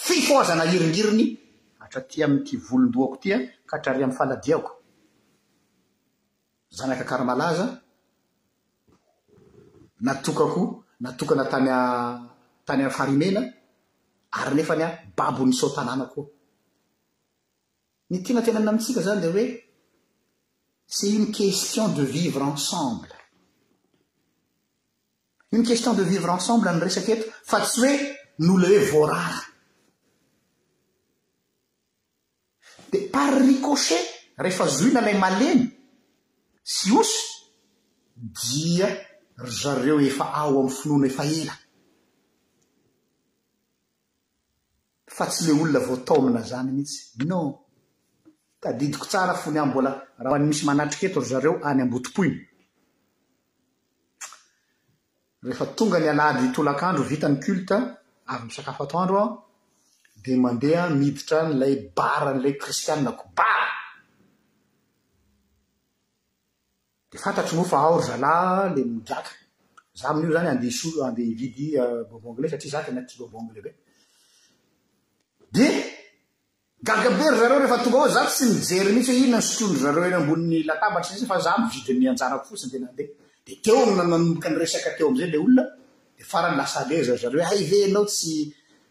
fifoazana 0.06 0.64
hiringiriny 0.70 1.24
hatra 1.80 2.00
ty 2.10 2.16
amiity 2.24 2.54
volondohako 2.68 3.14
ity 3.18 3.28
an 3.34 3.42
kahatrarya 3.68 4.04
amin' 4.06 4.18
faladiako 4.18 4.70
zanaka 6.76 7.02
akaramalaza 7.04 7.66
natokako 10.00 10.85
natokana 11.00 11.44
tany 11.50 11.70
a 11.70 11.80
tany 12.64 12.85
afarimena 12.85 13.40
ary 14.32 14.54
nefa 14.54 14.74
ny 14.76 14.82
a 14.85 14.88
babony 15.16 15.53
sotanàna 15.53 16.07
koa 16.14 16.26
ny 18.11 18.16
tina 18.24 18.40
tenana 18.44 18.70
amitsika 18.70 19.01
zany 19.07 19.20
de 19.24 19.28
hoe 19.34 19.47
sy 20.94 21.07
iny 21.16 21.26
question 21.36 21.86
de 21.97 22.03
vivre 22.05 22.42
ensemble 22.44 23.16
iny 25.53 25.64
question 25.66 25.94
de 25.94 26.03
vivre 26.12 26.30
ensemble 26.36 26.68
anyresaka 26.70 27.12
eto 27.12 27.24
fa 27.51 27.59
tsy 27.64 27.80
hoe 27.80 27.94
nola 28.47 28.68
hoe 28.72 28.88
voarara 28.92 29.42
di 32.90 32.99
pari 33.14 33.38
ricoche 33.49 33.99
rehefa 34.44 34.66
zoina 34.78 35.01
anay 35.03 35.16
maleny 35.24 35.62
sy 36.74 36.88
oso 37.01 37.22
dia 38.47 38.88
ry 39.37 39.51
zareo 39.53 40.01
efa 40.01 40.32
ao 40.34 40.61
amy 40.95 41.09
finoana 41.09 41.09
efa 41.09 41.24
ela 41.30 41.55
fa 45.07 45.24
tsy 45.30 45.45
le 45.47 45.53
olona 45.53 45.78
vo 45.87 45.95
ataomina 45.95 46.41
zany 46.51 46.68
mihitsy 46.72 47.22
non 47.28 47.53
tadidiko 48.61 49.05
tsara 49.11 49.34
fony 49.43 49.59
a 49.61 49.64
mbola 49.68 49.91
rahaoany 50.22 50.47
misy 50.49 50.64
manatrika 50.66 51.05
eto 51.07 51.20
ry 51.20 51.26
zareo 51.32 51.53
any 51.68 51.80
am-botimpoiny 51.82 52.37
rehefa 55.45 55.66
tonga 55.76 55.99
ny 56.01 56.09
alady 56.12 56.49
tolakaandro 56.55 57.03
vitan'ny 57.11 57.37
culta 57.45 57.76
an 57.76 57.89
avy 58.34 58.45
misakafo 58.49 58.82
ataoandro 58.84 59.18
an 59.24 59.30
dia 60.24 60.37
mandehaan 60.45 60.93
miditra 61.01 61.39
n'ilay 61.49 61.74
bara 61.99 62.28
n'ilay 62.34 62.55
kristiannako 62.62 63.24
bar 63.39 63.66
fana 67.16 67.42
moafay 67.58 67.88
e 67.96 68.84
mi'io 70.16 70.32
zany 70.34 70.48
adeodviboblai 71.08 72.46
uh, 72.46 72.50
satria 72.50 72.70
za 72.70 72.80
tena 72.84 73.02
tobola 73.02 73.60
be 75.54 75.66
gagabery 76.86 77.36
zareo 77.38 77.58
rehefa 77.60 77.78
tonga 77.84 77.98
vao 77.98 78.08
zao 78.16 78.26
tsy 78.26 78.44
mijery 78.52 78.92
mihitsy 78.92 79.10
hoe 79.12 79.20
ihina 79.20 79.38
ny 79.38 79.42
sotondro 79.46 79.80
zareo 79.84 80.04
ny 80.10 80.16
amboni'ny 80.20 80.62
latabatra 80.68 81.14
izy 81.16 81.26
fa 81.26 81.38
za 81.40 81.52
mividy 81.60 81.92
miajarakofotsiny 82.00 82.70
tena 82.72 82.88
e 83.02 83.04
de 83.46 83.52
teo 83.64 83.80
ina 83.92 84.02
anomboka 84.06 84.48
nyresaka 84.50 84.90
teo 84.96 85.06
amzay 85.08 85.28
le 85.32 85.38
olona 85.44 85.64
de 86.18 86.22
farany 86.32 86.56
lasae 86.60 86.96
za 87.06 87.14
zare 87.22 87.40
he 87.44 87.54
ay 87.54 87.60
ah, 87.64 87.68
ve 87.70 87.78
anao 87.88 88.04
tsy 88.12 88.32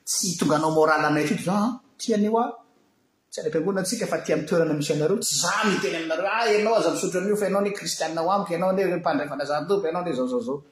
tsy 0.09 0.28
tonga 0.39 0.55
anao 0.57 0.71
moraly 0.78 1.07
nayt 1.13 1.32
id 1.34 1.41
zaa 1.47 1.65
tiany 2.01 2.30
o 2.34 2.38
a 2.43 2.45
tsy 3.36 3.42
any 3.42 3.50
ampiangonina 3.50 3.82
atsika 3.82 4.08
fa 4.08 4.20
ti 4.26 4.32
amitoerana 4.34 4.74
misy 4.80 4.92
anareo 4.94 5.18
tsy 5.24 5.36
za 5.42 5.52
miteny 5.70 5.96
aminareo 6.00 6.26
ah 6.26 6.50
ianao 6.56 6.76
aza 6.80 6.90
misotro 6.96 7.18
amio 7.22 7.36
fa 7.42 7.46
ianao 7.50 7.62
ny 7.66 7.72
kristianinao 7.78 8.32
amiko 8.36 8.52
iainao 8.54 8.70
andre 8.70 8.96
mpandreifana 8.98 9.46
zanatofa 9.50 9.88
ianao 9.88 10.02
ndre 10.02 10.16
zao 10.16 10.28
zao 10.28 10.42
zao 10.42 10.64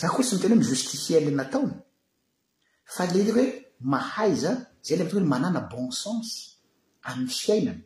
za 0.00 0.06
kortsy 0.14 0.34
miten 0.34 0.48
hoe 0.52 0.58
mi 0.58 0.64
jistifie 0.64 1.18
ana 1.18 1.30
nataony 1.40 1.72
fa 2.94 3.02
ley 3.06 3.20
itiko 3.22 3.38
hoe 3.40 3.50
mahay 3.80 4.32
za 4.42 4.52
zay 4.86 4.96
ly 4.96 5.02
amy 5.02 5.10
tonga 5.10 5.24
hy 5.26 5.30
manana 5.34 5.60
bon 5.70 5.90
sens 6.00 6.28
amin'ny 7.08 7.28
fy 7.40 7.52
ainany 7.52 7.80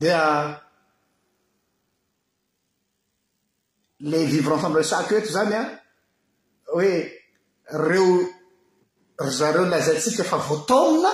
dia 0.00 0.20
le 4.10 4.18
vivrensemblesaky 4.34 5.14
oeto 5.14 5.30
zany 5.36 5.54
an 5.62 5.66
hoe 6.74 6.92
reo 7.88 8.08
zareo 9.38 9.64
lazayntsika 9.72 10.24
fa 10.30 10.36
voataoonana 10.48 11.12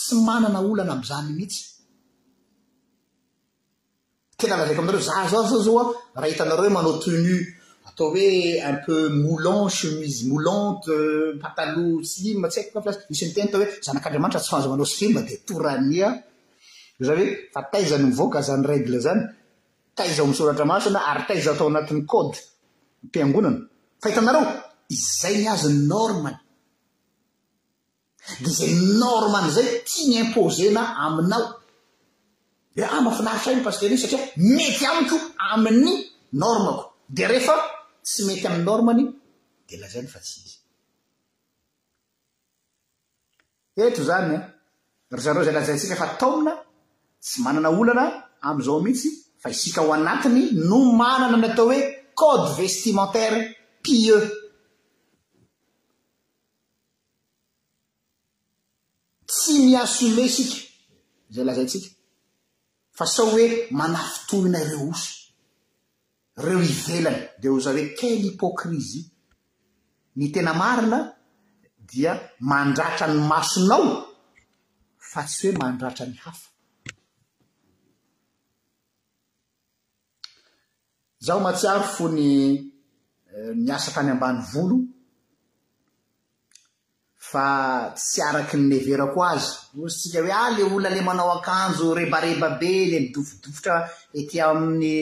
tsy 0.00 0.14
manana 0.28 0.58
olana 0.70 0.92
ami'zany 0.96 1.26
mihitsy 1.36 1.62
tena 4.38 4.54
lazaiko 4.60 4.80
aminareo 4.82 5.06
za 5.08 5.14
za 5.32 5.38
zao 5.48 5.60
zao 5.66 5.78
an 6.14 6.20
raha 6.20 6.30
hitanareo 6.32 6.60
hoe 6.64 6.70
manao 6.76 6.94
tenu 7.04 7.36
atao 7.88 8.08
hoe 8.14 8.28
un 8.70 8.76
pe 8.86 8.94
moulant 9.22 9.64
chemise 9.76 10.20
molante 10.30 10.94
patalo 11.42 11.84
sima 12.12 12.46
tsy 12.52 12.56
haiko 12.60 12.78
a 12.80 12.92
misyny 13.12 13.30
teny 13.34 13.46
atao 13.50 13.60
hoe 13.62 13.68
zanak'andramanitra 13.86 14.40
tsy 14.44 14.50
faza 14.52 14.68
manao 14.72 14.88
sima 14.96 15.20
di 15.28 15.34
torania 15.46 16.08
o 17.00 17.02
zany 17.08 17.22
hoe 17.24 17.32
fataizany 17.54 18.04
mivoaka 18.08 18.38
zany 18.48 18.62
règle 18.72 18.98
zany 19.06 19.22
taiza 19.94 20.22
o 20.22 20.26
amsoratra 20.26 20.64
masina 20.72 21.00
ary 21.10 21.24
taiza 21.28 21.50
atao 21.52 21.68
anatin'ny 21.72 22.02
kôdy 22.12 22.36
mpianonana 23.06 23.58
fahitnro 24.02 24.40
izay 24.94 25.36
ny 25.42 25.46
azoy 25.54 25.72
normany 25.92 26.38
de 28.44 28.50
za 28.58 28.66
normanyzay 29.02 29.68
tia 29.86 30.04
ny 30.10 30.14
impozena 30.24 30.82
aminao 31.04 31.46
de 32.76 32.82
amafinaritra 32.96 33.50
ah, 33.50 33.54
iny 33.54 33.62
paske 33.66 33.84
satria 34.02 34.20
mety 34.56 34.84
amiko 34.90 35.16
amin'ny 35.52 35.90
normako 36.40 36.84
de 37.16 37.22
rehefa 37.30 37.56
tsy 38.06 38.20
mety 38.28 38.44
ami'ny 38.48 38.64
normany 38.70 39.02
de 39.68 39.74
lazanyfa 39.82 40.18
tsi 40.18 40.40
eh, 43.76 43.94
ry 45.14 45.18
zreo 45.22 45.44
zay 45.46 45.54
lazantsika 45.56 45.96
fa 46.00 46.06
taomina 46.20 46.52
tsy 47.24 47.38
manana 47.44 47.68
olana 47.80 48.04
amizao 48.48 48.80
mihitsy 48.84 49.10
fa 49.44 49.50
isika 49.50 49.80
ao 49.82 49.92
anatiny 49.98 50.42
no 50.68 50.78
manana 51.00 51.36
ny 51.38 51.46
atao 51.50 51.66
hoe 51.70 51.80
code 52.20 52.46
vestimentaire 52.58 53.40
pi 53.82 53.92
eu 54.14 54.20
tsy 59.30 59.54
miasome 59.66 60.24
sika 60.36 60.56
zay 61.34 61.44
lazatsika 61.48 61.88
fa 62.98 63.04
sao 63.14 63.26
hoe 63.36 63.46
manafitohina 63.78 64.58
ireo 64.64 64.86
osa 64.94 65.08
ireo 66.40 66.60
ivelany 66.72 67.20
dea 67.40 67.50
ho 67.52 67.58
za 67.64 67.70
hoe 67.76 67.84
quelly 67.98 68.26
hypokrizia 68.30 69.04
ny 70.18 70.26
tena 70.32 70.52
marina 70.62 70.98
dia 71.88 72.12
mandratra 72.50 73.06
ny 73.14 73.18
masonao 73.30 73.86
fa 75.10 75.20
tsy 75.28 75.42
hoe 75.48 75.56
mandratra 75.62 76.06
ny 76.10 76.16
hafa 76.24 76.46
zaho 81.24 81.40
matsiary 81.40 81.82
fo 81.94 82.08
ny 82.08 82.28
miasa 83.56 83.90
eh, 83.90 83.94
tany 83.94 84.10
ambany 84.12 84.40
volo 84.52 84.76
fa 87.30 87.46
tsy 87.96 88.20
araky 88.28 88.56
ny 88.58 88.66
neverako 88.72 89.22
azy 89.32 89.50
ozy 89.80 89.96
tsika 89.98 90.18
hoe 90.22 90.34
ah 90.40 90.50
lay 90.54 90.64
olona 90.68 90.88
lay 90.94 91.02
manao 91.08 91.30
akanjo 91.38 91.88
rebareba 91.98 92.48
be 92.60 92.72
lay 92.90 93.00
midofodofotra 93.04 93.74
etya 94.18 94.42
amin'ny 94.50 94.92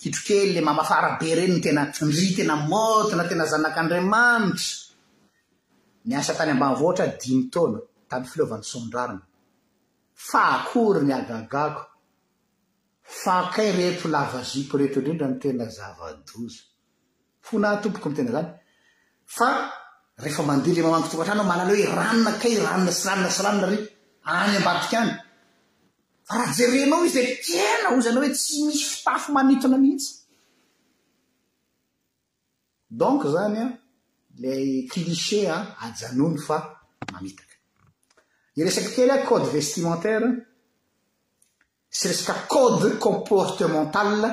kitrokely 0.00 0.50
lay 0.56 0.64
mamafara 0.68 1.10
be 1.20 1.28
renyny 1.38 1.60
tena 1.64 1.82
ndrya 2.08 2.30
tena 2.38 2.54
motina 2.70 3.24
tena 3.30 3.44
zanak'andriamanitra 3.52 4.74
miasa 6.08 6.32
tany 6.38 6.50
ambany 6.54 6.74
vao 6.80 6.88
hatra 6.90 7.06
dimy 7.20 7.44
taona 7.54 7.78
tamy 8.10 8.26
filovan'ny 8.32 8.64
somondrarina 8.72 9.24
fa 10.28 10.42
akory 10.56 11.00
ny 11.06 11.12
agagako 11.20 11.80
fa 13.10 13.50
kay 13.54 13.72
reheto 13.76 14.06
lavazipy 14.08 14.76
reheto 14.78 14.98
indrindra 15.00 15.26
mi 15.30 15.38
tena 15.42 15.64
zavadozy 15.76 16.60
fonahtompoko 17.46 18.06
amitena 18.08 18.32
zany 18.36 18.48
fa 19.36 19.48
rehefa 20.22 20.42
mande 20.48 20.70
le 20.76 20.80
mamanko 20.86 21.08
tova-tran 21.10 21.40
ao 21.42 21.48
malala 21.50 21.72
hoe 21.74 21.86
ranona 21.98 22.32
kay 22.42 22.52
iranona 22.54 22.92
sy 22.98 23.02
ranona 23.08 23.30
sy 23.36 23.42
ranona 23.46 23.66
rey 23.72 23.82
any 24.40 24.54
ambatika 24.60 24.96
any 25.02 25.12
fa 26.26 26.32
raha 26.38 26.54
jerenao 26.58 27.00
izy 27.08 27.18
lay 27.26 27.36
tela 27.46 27.86
ozanao 27.96 28.22
hoe 28.22 28.32
tsy 28.40 28.56
misy 28.66 28.84
fitafo 28.94 29.28
manintona 29.36 29.76
mihitsy 29.84 30.10
donc 33.00 33.20
zany 33.34 33.56
an 33.64 33.70
lay 34.42 34.64
kliche 34.90 35.40
an 35.56 35.62
ajanony 35.84 36.36
fa 36.46 36.56
mamitaka 37.12 37.54
i 38.58 38.60
resaky 38.66 38.90
kely 38.96 39.10
a 39.14 39.16
côde 39.28 39.48
vestimentaire 39.56 40.28
tsy 41.90 42.06
reska 42.08 42.46
code 42.46 42.96
comportementale 42.98 44.28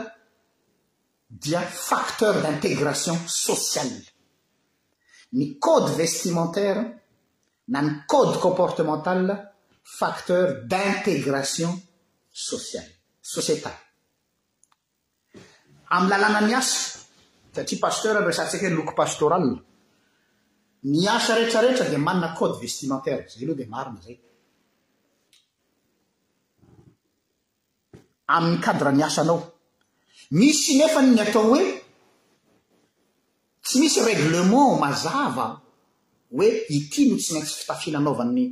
dia 1.25 1.59
facteur 1.61 2.35
d'intégration 2.41 3.17
sociale 3.25 4.03
ny 5.31 5.57
code 5.57 5.91
vestimentaire 5.95 7.01
na 7.73 7.81
ny 7.81 8.03
code 8.05 8.37
comportemental 8.37 9.25
facteur 9.81 10.61
d'intégration 10.69 11.81
soiasociéta 12.29 13.73
am 15.97 16.07
lalàna 16.09 16.41
miasa 16.45 16.99
satria 17.53 17.79
pasteur 17.81 18.21
resantsika 18.23 18.67
he 18.67 18.69
y 18.69 18.75
loko 18.77 18.93
pastoral 18.93 19.47
miasa 20.81 21.35
rehetrarehetra 21.41 21.89
dia 21.89 21.97
manana 22.05 22.33
code 22.37 22.61
vestimentaire 22.61 23.25
zay 23.33 23.43
aoa 23.49 23.57
de 23.59 23.65
marina 23.73 24.01
zay 24.05 24.17
amin'ny 28.28 28.59
kadra 28.59 28.91
ny 28.91 29.03
asanao 29.03 29.41
misy 30.32 30.75
nefa 30.78 31.01
ny 31.01 31.19
atao 31.21 31.43
hoe 31.51 31.63
tsy 33.63 33.80
misy 33.80 33.99
règlement 34.01 34.78
mazava 34.80 35.47
hoe 36.32 36.47
iti 36.69 37.09
no 37.09 37.15
tsy 37.17 37.34
maintsy 37.34 37.53
fitafihananaova'nny 37.59 38.45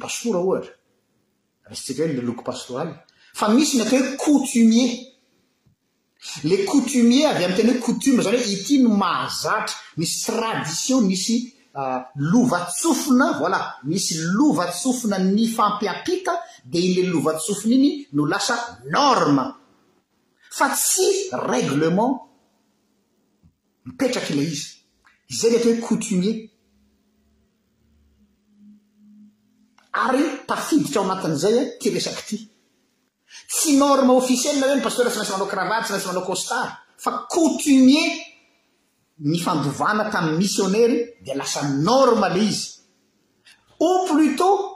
pastora 0.00 0.38
ohatra 0.40 0.74
tsika 1.74 2.02
hoellokopasoral 2.02 2.90
fa 3.38 3.48
misy 3.48 3.76
ny 3.78 3.82
atao 3.82 3.98
hoe 4.02 4.16
coutumier 4.22 4.92
le 6.48 6.56
coutumier 6.68 7.28
avy 7.34 7.44
ami'y 7.44 7.56
tena 7.56 7.72
hoe 7.72 7.80
coutome 7.84 8.22
zany 8.22 8.38
hoe 8.38 8.52
iti 8.56 8.74
no 8.82 8.90
mazatra 9.02 9.76
misy 9.96 10.14
tradition 10.26 11.00
misy 11.10 11.36
ah, 11.80 12.00
lovatsofina 12.32 13.26
vola 13.40 13.60
misy 13.88 14.12
lovatsofina 14.38 15.16
ny 15.18 15.44
fampiapita 15.56 16.32
de 16.64 16.78
iny 16.80 16.96
le 17.02 17.08
lovattsofiny 17.12 17.74
iny 17.74 18.06
no 18.12 18.24
lasa 18.26 18.80
norme 18.90 19.44
fa 20.50 20.70
tsy 20.72 21.28
règlement 21.50 22.14
mipetraky 23.84 24.32
ilay 24.32 24.48
izy 24.54 24.70
izay 25.28 25.50
ny 25.50 25.56
ata 25.60 25.68
hoe 25.74 25.80
coutumier 25.86 26.36
ary 30.04 30.24
mpafiditra 30.42 31.00
ao 31.00 31.06
anatin' 31.06 31.36
izay 31.36 31.54
an 31.58 31.64
eh, 31.64 31.68
ty 31.80 31.90
resaky 31.92 32.20
ity 32.24 32.38
tsy 33.52 33.76
norme 33.76 34.12
offisiellna 34.16 34.66
zay 34.66 34.76
ny 34.76 34.82
paskera 34.84 35.10
tsy 35.10 35.18
mantsy 35.20 35.32
manao 35.34 35.50
kravaty 35.52 35.84
tsy 35.84 35.92
nansy 35.92 36.08
manao 36.08 36.24
costar 36.28 36.68
fa 37.04 37.10
coutumier 37.32 38.12
ny 39.28 39.36
fandovana 39.44 40.08
tami'y 40.12 40.38
missionnairy 40.40 40.98
di 41.24 41.32
lasa 41.36 41.60
norme 41.88 42.26
ilay 42.32 42.48
izy 42.50 42.66
au 43.86 43.94
plutôt 44.08 44.73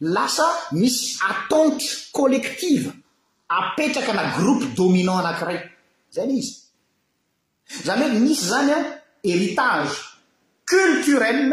lasa 0.00 0.46
misy 0.72 1.16
attente 1.22 1.86
collective 2.12 2.92
apetraka 3.48 4.12
na 4.12 4.36
groupe 4.36 4.66
dominant 4.76 5.18
anakiray 5.24 5.60
zay 6.10 6.26
ny 6.26 6.36
izy 6.38 6.52
zany 7.84 8.02
hoe 8.04 8.18
misy 8.20 8.44
zany 8.50 8.72
a 8.72 8.78
héritage 9.24 9.94
culturel 10.68 11.50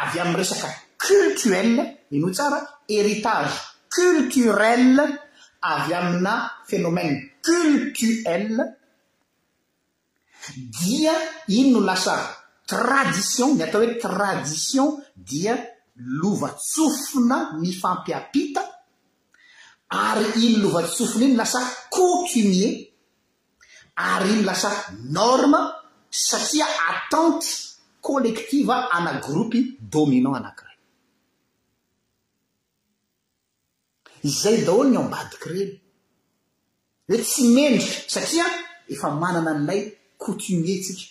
avy 0.00 0.20
ami'yresaka 0.20 0.68
cultuel 0.98 1.94
inyo 2.10 2.30
tsara 2.34 2.58
héritage 2.88 3.54
culturel 3.88 4.98
avy 5.62 5.94
amina 5.94 6.50
hénomène 6.68 7.32
cultuel 7.42 8.76
dia 10.82 11.14
iny 11.46 11.70
no 11.70 11.80
lasa 11.80 12.18
tradition 12.66 13.54
ny 13.54 13.62
atao 13.62 13.80
hoe 13.84 13.94
tradition 13.94 14.98
dia 15.14 15.54
lova 15.98 16.50
tsofona 16.54 17.38
ny 17.60 17.72
fampiapita 17.72 18.62
ary 19.88 20.26
iny 20.44 20.56
lova 20.62 20.82
tsofina 20.82 21.24
iny 21.26 21.36
lasa 21.36 21.60
coutumier 21.94 22.74
ary 23.94 24.28
iny 24.32 24.44
lasa 24.44 24.68
norma 25.16 25.60
satria 26.10 26.66
attente 26.94 27.48
collective 28.06 28.72
ana 28.96 29.12
groupe 29.26 29.58
dominant 29.94 30.36
anankiray 30.38 30.76
izay 34.28 34.58
dahol 34.66 34.86
ny 34.90 34.96
ambadiky 35.02 35.46
ireny 35.48 35.74
hoe 37.08 37.18
tsy 37.26 37.42
mendry 37.54 37.90
satria 38.14 38.46
efa 38.92 39.08
manana 39.22 39.50
an'ilay 39.54 39.80
coutumier 40.22 40.80
tsika 40.84 41.06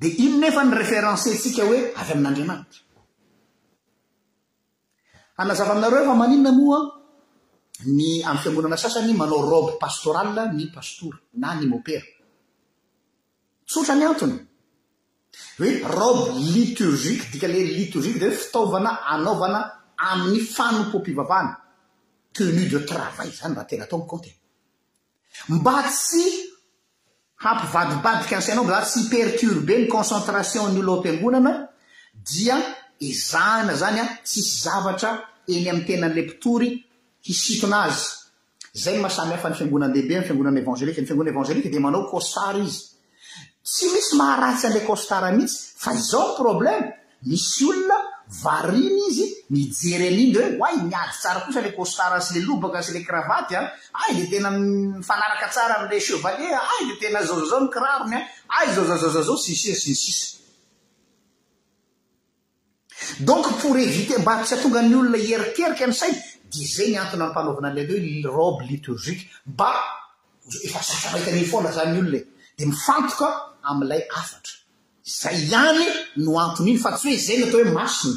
di 0.00 0.08
iny 0.24 0.34
nefa 0.40 0.60
ny 0.64 0.72
référence 0.82 1.26
tsika 1.42 1.62
hoe 1.68 1.78
avy 2.00 2.12
amin'andriananitry 2.14 2.80
anazava 5.36 5.72
aminareo 5.72 6.00
efa 6.04 6.14
maninona 6.22 6.50
noa 6.58 6.78
ny 7.96 8.10
am'ny 8.28 8.40
fiangonana 8.42 8.76
sasany 8.76 9.12
manao 9.20 9.40
robe 9.50 9.72
pastoral 9.80 10.28
ny 10.56 10.64
pastora 10.74 11.16
na 11.40 11.48
ny 11.58 11.64
mopera 11.70 12.04
tsotrany 13.68 14.04
antony 14.10 14.38
hoe 15.58 15.72
robe 15.98 16.22
liturgique 16.56 17.24
dika 17.32 17.48
le 17.48 17.60
liturgiue 17.78 18.18
da 18.20 18.26
oe 18.28 18.36
fitaovana 18.42 18.90
anaovana 19.14 19.60
amin'ny 20.08 20.40
fanompoampivavana 20.56 21.52
tenu 22.32 22.64
de 22.72 22.78
traval 22.88 23.30
zany 23.38 23.54
raha 23.54 23.66
tena 23.68 23.84
ataono 23.84 24.18
te 24.24 24.30
mba 25.52 25.72
tsy 25.90 26.24
hampivadibadika 27.44 28.34
ansinao 28.38 28.66
za 28.72 28.78
tsy 28.88 29.00
perturbe 29.12 29.74
ny 29.78 29.86
concentrationn'olo 29.94 30.94
mpiangonana 31.00 31.52
dia 32.30 32.56
ezana 33.00 33.74
zany 33.74 33.98
an 34.00 34.08
tsisy 34.24 34.58
zavatra 34.62 35.18
eny 35.46 35.68
ami'ny 35.70 35.86
tenan'le 35.86 36.22
pitory 36.26 36.70
hisitonaazy 37.20 38.04
zay 38.72 38.96
n 38.96 39.02
masamyhafa 39.02 39.48
ny 39.50 39.54
fiangonany 39.56 39.92
dehibe 39.92 40.16
any 40.16 40.24
fiangonanyévangeliuany 40.26 41.06
fiaonanévangeliua 41.06 41.70
di 41.72 41.78
manao 41.78 42.08
costar 42.10 42.56
izy 42.58 42.82
tsy 43.64 43.86
misy 43.92 44.16
maharatsy 44.16 44.66
an'la 44.66 44.80
costara 44.88 45.30
mihitsy 45.32 45.58
fa 45.76 45.92
izao 45.94 46.24
ny 46.32 46.36
problema 46.40 46.86
misy 47.26 47.64
olona 47.68 47.98
variny 48.42 48.98
izy 49.10 49.26
mijery 49.50 50.06
anindy 50.08 50.38
hoe 50.40 50.50
oay 50.64 50.76
miady 50.88 51.14
tsara 51.20 51.40
kosa 51.40 51.60
nla 51.60 51.72
costarsy 51.72 52.32
le 52.34 52.40
lobaka 52.46 52.82
sy 52.82 52.92
le 52.92 53.04
kravaty 53.08 53.56
an 53.56 53.66
a 54.00 54.12
de 54.16 54.24
tena 54.30 54.50
fnak 55.08 55.44
tsara 55.52 55.74
amla 55.76 55.98
cevalier 56.06 56.54
a 56.72 56.74
de 56.88 56.94
tena 57.00 57.20
zaozao 57.22 57.46
zaoniraronya 57.50 58.18
a 58.48 58.58
zao 58.74 58.84
aao 58.88 59.22
zao 59.28 59.36
sss 59.36 60.35
donk 63.20 63.46
por 63.62 63.78
évite 63.78 64.18
mba 64.20 64.42
tsy 64.44 64.54
atonga 64.54 64.82
ny 64.82 64.94
olona 64.94 65.16
ieriterika 65.16 65.86
ny 65.86 65.92
sai 65.92 66.12
d 66.44 66.52
za 66.66 66.84
ny 66.84 66.96
antony 66.98 67.24
npanaovana 67.24 67.72
laamba 67.72 68.12
ezaahanyfayolona 70.62 71.84
d 72.04 72.26
ifanok 72.56 73.22
am'lay 73.64 74.02
afatra 74.20 74.52
zay 75.02 75.36
hany 75.52 75.84
no 76.16 76.36
antony 76.38 76.70
iny 76.70 76.78
fa 76.80 76.92
tsy 76.92 77.08
hoe 77.08 77.18
za 77.24 77.32
ny 77.38 77.42
atao 77.44 77.60
hoe 77.64 77.72
masina 77.72 78.14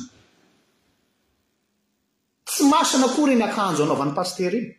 tsy 2.45 2.63
masina 2.67 3.07
koryny 3.15 3.43
akanjo 3.43 3.83
anaovany 3.83 4.13
paster 4.13 4.51
iny 4.55 4.75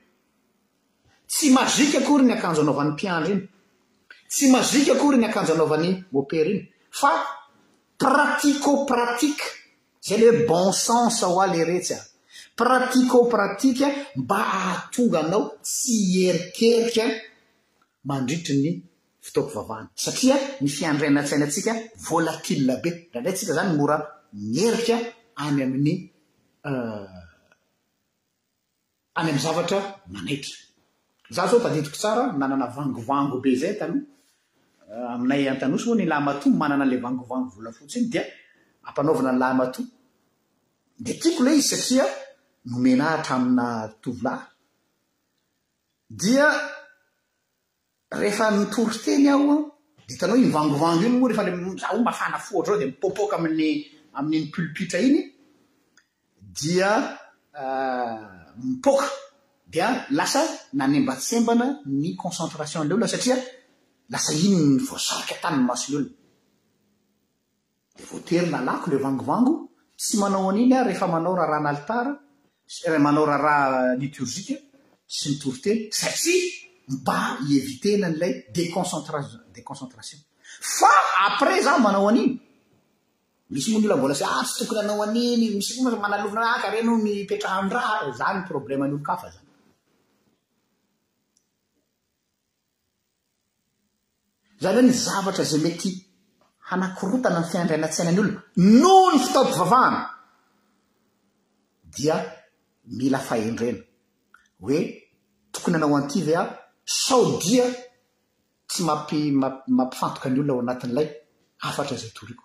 tsy 1.30 1.50
mazika 1.50 2.00
kory 2.00 2.24
ny 2.24 2.32
akanjo 2.34 2.60
anaovan'ny 2.60 2.92
mpiandra 2.92 3.32
iny 3.32 3.48
tsy 4.30 4.50
mazika 4.50 4.94
kory 5.00 5.16
ny 5.18 5.26
akanjo 5.26 5.52
anaovan'ny 5.52 6.04
mopera 6.12 6.50
iny 6.50 6.68
fa 6.92 7.10
pratiko 7.98 8.84
pratike 8.84 9.59
zay 10.03 10.18
lehoe 10.20 10.44
bon 10.48 10.72
sens 10.72 11.22
ao 11.22 11.40
a 11.40 11.46
le 11.46 11.61
rehetsy 11.70 11.92
a 11.94 12.03
pratiko 12.57 13.18
pratika 13.34 13.86
mba 14.20 14.36
ahatonga 14.59 15.18
anao 15.24 15.42
tsy 15.66 15.94
erikerikaa 16.28 17.11
mandritri 18.09 18.55
ny 18.64 18.68
fitaompovavahna 19.24 19.86
satria 20.05 20.36
ny 20.62 20.68
fiandrana-tsainatsika 20.76 21.72
volatil 22.07 22.64
be 22.82 22.90
ra 23.12 23.18
dray 23.22 23.32
ntsika 23.34 23.53
zany 23.59 23.70
mora 23.78 23.96
mierika 24.55 24.96
any 25.44 25.59
amin'ny 25.66 25.94
euh, 26.68 27.12
any 29.18 29.18
amin'ny 29.26 29.38
zavatra 29.46 29.78
manetra 30.14 30.57
zah 31.34 31.46
zao 31.51 31.59
faditiko 31.64 31.96
tsara 32.03 32.22
nanana 32.40 32.66
vangovango 32.76 33.36
be 33.44 33.51
zay 33.62 33.74
tanoha 33.80 34.01
euh, 34.92 35.12
aminay 35.14 35.42
an-tanoso 35.53 35.84
foa 35.86 35.96
ny 36.01 36.05
la 36.11 36.16
matombo 36.26 36.57
manana 36.62 36.84
aila 36.84 37.05
vangovango 37.07 37.48
volafotsiny 37.57 38.07
dia 38.12 38.24
ampanaovana 38.91 39.32
ny 39.32 39.38
lahmato 39.43 39.82
dia 41.03 41.14
tiako 41.20 41.41
ilay 41.43 41.57
izy 41.61 41.68
satria 41.72 42.05
nomena 42.68 43.05
hatramina 43.12 43.66
tovilahy 44.03 44.43
dia 46.20 46.47
rehefa 48.20 48.47
nitorirteny 48.57 49.28
ahoan 49.34 49.61
di 50.07 50.12
hitanao 50.14 50.38
inyvangovango 50.45 51.03
iny 51.05 51.16
moa 51.18 51.28
refa 51.30 51.45
zao 51.82 51.97
mafana 52.07 52.38
fohtro 52.47 52.70
zao 52.72 52.78
dia 52.80 52.88
mipopoaka 52.91 53.36
amin'ny 53.41 53.64
amin'ny 54.18 54.45
polipitra 54.53 54.99
iny 55.09 55.20
dia 56.59 56.91
ah, 57.61 58.51
mipoka 58.66 59.07
dia 59.72 59.86
lasa 60.18 60.43
nanembatsembana 60.78 61.66
ny 62.03 62.09
concentration 62.22 62.80
anileyolona 62.80 63.09
satria 63.12 63.36
lasa 64.12 64.30
iny 64.45 64.57
ny 64.66 64.72
voasaroka 64.86 65.34
atanyny 65.36 65.62
masolyona 65.68 66.11
voateryna 68.01 68.61
lako 68.64 68.90
le 68.90 68.96
vangovango 69.05 69.55
tsy 70.01 70.14
manao 70.20 70.48
an'iny 70.51 70.72
a 70.74 70.80
ah, 70.80 70.84
rehefa 70.86 71.07
manao 71.14 71.34
raraha 71.38 71.61
n'alitara 71.64 72.12
eh, 72.86 72.98
manao 72.98 73.24
raraha 73.30 73.94
liturzika 74.01 74.55
sy 75.16 75.26
mitoroteny 75.30 75.80
sa 75.98 76.09
tsya 76.20 76.38
mba 76.94 77.18
hievitena 77.46 78.07
an'ilay 78.09 78.32
deconcentra 78.57 79.18
deconcentration 79.55 80.18
fa 80.78 80.92
après 81.26 81.61
zany 81.66 81.80
manao 81.86 82.09
aniny 82.09 82.32
misy 83.53 83.68
moa 83.72 83.80
no 83.80 83.86
olambola 83.88 84.14
sy 84.20 84.24
atsy 84.38 84.53
ah, 84.57 84.59
tokony 84.59 84.80
anao 84.82 85.03
aniny 85.07 85.44
misy 85.59 85.70
o 85.78 85.98
manalovina 86.05 86.40
nahaka 86.44 86.70
re 86.74 86.80
no 86.82 86.92
mipetra 87.05 87.51
handra 87.57 87.80
eh, 88.05 88.12
zany 88.20 88.40
problemaan'olo 88.51 88.98
kafa 89.09 89.26
zany 89.34 89.46
zany 94.62 94.74
hoa 94.76 94.86
ny 94.88 94.92
zavatra 95.07 95.44
zay 95.53 95.61
mety 95.64 95.90
anakirotana 96.74 97.40
ny 97.42 97.48
fiandrainantsaina 97.52 98.12
ny 98.14 98.20
olona 98.22 98.42
noho 98.82 99.08
ny 99.12 99.18
fitaompivavahana 99.24 100.00
dia 101.96 102.16
mila 102.98 103.18
fahendrena 103.28 103.82
hoe 104.64 104.78
tokony 105.52 105.76
hanao 105.76 105.96
anty 106.00 106.18
va 106.26 106.36
a 106.42 106.44
saodria 107.00 107.66
tsy 108.70 108.80
mampi- 108.88 109.34
ma- 109.42 109.64
mampifantoka 109.78 110.26
any 110.30 110.38
olona 110.42 110.54
ao 110.58 110.62
anatin'ilay 110.64 111.08
afatra 111.68 111.94
izay 112.00 112.12
toriko 112.18 112.44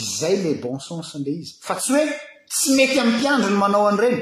izay 0.00 0.34
la 0.42 0.50
bon 0.62 0.76
sense 0.86 1.14
n'ila 1.18 1.32
izy 1.44 1.52
fa 1.66 1.74
tsy 1.80 1.90
hoe 1.94 2.04
tsy 2.52 2.68
mety 2.78 2.98
ammpiandriny 3.04 3.56
manao 3.62 3.84
anyireny 3.90 4.18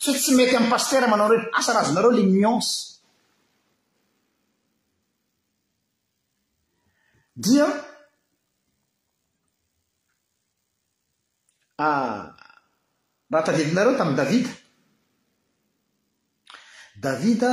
tsy 0.00 0.06
hoe 0.10 0.18
tsy 0.22 0.30
mety 0.38 0.54
am'ny 0.56 0.70
pasteura 0.74 1.06
manao 1.12 1.26
anireny 1.28 1.48
asarazonareo 1.58 2.12
ila 2.14 2.24
nuance 2.34 2.70
dia 7.42 7.66
a 11.82 11.92
raha 13.34 13.42
tadivinareo 13.42 13.98
tamiy 13.98 14.16
davida 14.22 14.52
davida 17.02 17.52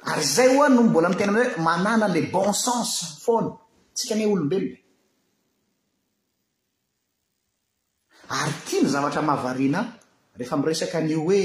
ary 0.09 0.23
zay 0.25 0.47
hoha 0.57 0.69
no 0.69 0.83
mbola 0.83 1.09
mitena 1.09 1.31
miza 1.31 1.57
mananaila 1.65 2.21
bon 2.33 2.53
sense 2.53 3.01
foana 3.23 3.51
tsika 3.95 4.15
ny 4.15 4.25
olombelona 4.25 4.77
ary 8.37 8.53
tia 8.65 8.81
ny 8.81 8.89
zavatra 8.93 9.21
mavarianaa 9.21 9.85
rehefa 10.37 10.57
miresaka 10.57 10.97
n'io 11.01 11.21
hoe 11.27 11.41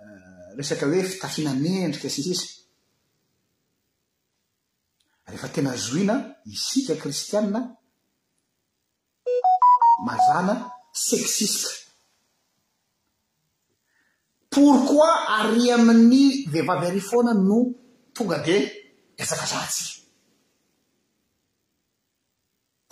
eh, 0.00 0.48
resaka 0.56 0.86
hoe 0.88 1.02
fitafiana 1.10 1.52
mendrika 1.62 2.08
siisy 2.14 2.48
rehefa 5.28 5.48
tena 5.54 5.72
zoina 5.76 6.14
isika 6.54 6.94
kristianna 7.02 7.60
mazana 10.06 10.73
sexista 11.02 11.68
pourqoa 14.50 15.10
ary 15.40 15.66
amin'ny 15.76 16.26
vehivavy 16.52 16.86
ary 16.90 17.00
foana 17.10 17.32
no 17.48 17.58
tonga 18.16 18.38
di 18.46 18.56
esaka 19.22 19.46
zatsy 19.52 19.86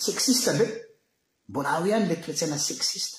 sexista 0.05 0.49
ave 0.53 0.67
mbola 1.49 1.69
ahoe 1.75 1.89
ihany 1.89 2.07
le 2.11 2.17
tietsaina 2.25 2.59
sexista 2.69 3.19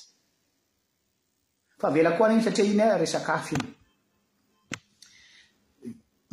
fa 1.80 1.88
vela 1.96 2.12
ko 2.18 2.22
ana 2.26 2.34
iny 2.36 2.44
satria 2.46 2.68
iny 2.72 2.82
a 2.82 2.96
e, 2.98 3.00
resakaafa 3.04 3.52
iny 3.58 3.68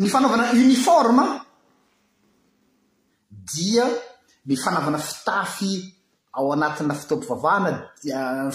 ny 0.00 0.06
fanaovana 0.12 0.44
uniforma 0.64 1.24
dia 3.54 3.86
ny 4.48 4.54
fanaovana 4.64 4.98
fitafy 5.08 5.72
ao 6.32 6.52
anatina 6.52 6.94
fitopivavahana- 6.94 7.88